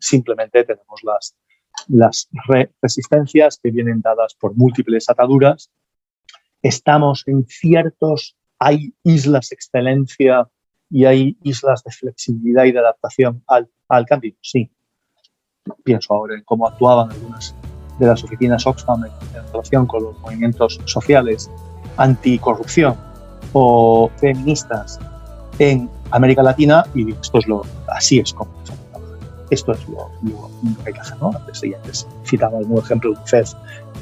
simplemente 0.00 0.64
tenemos 0.64 1.00
las, 1.88 2.28
resistencias 2.82 3.60
que 3.62 3.70
vienen 3.70 4.00
dadas 4.00 4.34
por 4.34 4.56
múltiples 4.56 5.08
ataduras. 5.08 5.70
Estamos 6.62 7.22
en 7.26 7.46
ciertos, 7.46 8.36
hay 8.58 8.94
islas 9.04 9.50
de 9.50 9.54
excelencia 9.54 10.48
y 10.90 11.04
hay 11.04 11.38
islas 11.42 11.84
de 11.84 11.92
flexibilidad 11.92 12.64
y 12.64 12.72
de 12.72 12.80
adaptación 12.80 13.44
al, 13.46 13.68
cambio. 14.06 14.34
Sí. 14.40 14.70
Pienso 15.84 16.14
ahora 16.14 16.34
en 16.34 16.42
cómo 16.44 16.66
actuaban 16.66 17.12
algunas 17.12 17.54
de 17.98 18.06
las 18.06 18.24
oficinas 18.24 18.66
Oxfam 18.66 19.04
en, 19.04 19.12
relación 19.52 19.86
con 19.86 20.02
los 20.02 20.18
movimientos 20.20 20.80
sociales 20.86 21.50
anticorrupción 21.96 22.96
o 23.52 24.10
feministas 24.16 24.98
en 25.58 25.90
América 26.10 26.42
Latina 26.42 26.84
y 26.94 27.12
esto 27.12 27.38
es 27.38 27.46
lo, 27.46 27.62
así 27.88 28.20
es 28.20 28.32
como 28.32 28.50
esto 29.50 29.72
es 29.72 29.88
lo, 29.88 30.10
que 30.82 30.88
hay 30.88 30.92
que 30.92 31.00
hacer. 31.00 31.18
¿no? 31.20 31.30
Antes, 31.34 31.62
antes 31.62 32.06
citaba 32.24 32.58
algún 32.58 32.78
ejemplo 32.78 33.12
de 33.12 33.18
UNICEF 33.18 33.52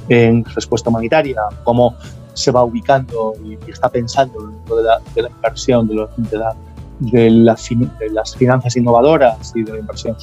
en 0.09 0.45
respuesta 0.45 0.91
humanitaria, 0.91 1.41
cómo 1.65 1.95
se 2.35 2.51
va 2.51 2.65
ubicando 2.65 3.35
y, 3.45 3.59
está 3.71 3.89
pensando 3.89 4.53
de 4.69 4.83
la, 4.83 5.01
de 5.15 5.23
la 5.23 5.31
inversión, 5.31 5.89
de, 5.89 6.07
de, 6.17 6.39
la, 6.39 6.57
de, 7.01 8.11
las 8.11 8.37
finanzas 8.37 8.77
innovadoras 8.77 9.53
y 9.55 9.63
de 9.63 9.73
la 9.73 9.79
inversión 9.79 10.17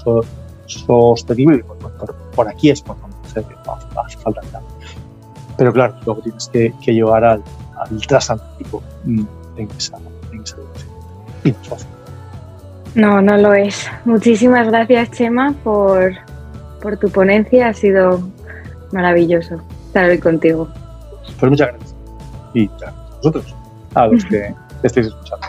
sostenible. 0.66 1.66
Por, 2.36 2.48
aquí 2.48 2.70
es 2.70 2.82
por 2.82 2.98
donde 3.00 3.16
hace 3.96 4.18
falta 4.18 4.42
Pero 5.58 5.74
claro, 5.74 5.96
luego 6.06 6.22
tienes 6.22 6.50
que, 6.50 6.74
llevar 6.86 7.24
al, 7.24 7.44
al 7.78 8.08
transatlántico 8.08 8.84
mm, 9.06 9.26
en 9.58 9.70
esa 9.78 9.98
dirección. 10.32 10.68
Y 11.44 11.52
no 11.52 11.58
es 11.62 11.68
fácil. 11.68 11.93
No, 12.96 13.22
no 13.22 13.38
lo 13.38 13.54
es. 13.54 13.90
Muchísimas 14.06 14.68
gracias, 14.68 15.12
Chema, 15.12 15.54
por, 15.64 16.14
por 16.82 16.98
tu 16.98 17.10
ponencia. 17.10 17.70
Ha 17.70 17.74
sido 17.74 18.22
maravilloso 18.92 19.62
estar 19.88 20.10
hoy 20.10 20.20
contigo. 20.20 20.68
Pues 21.40 21.50
muchas 21.50 21.70
gracias. 21.70 21.96
Y 22.54 22.68
a 22.86 22.94
vosotros, 23.18 23.56
a 23.96 24.08
los 24.08 24.24
que 24.26 24.54
estéis 24.84 25.08
escuchando. 25.08 25.48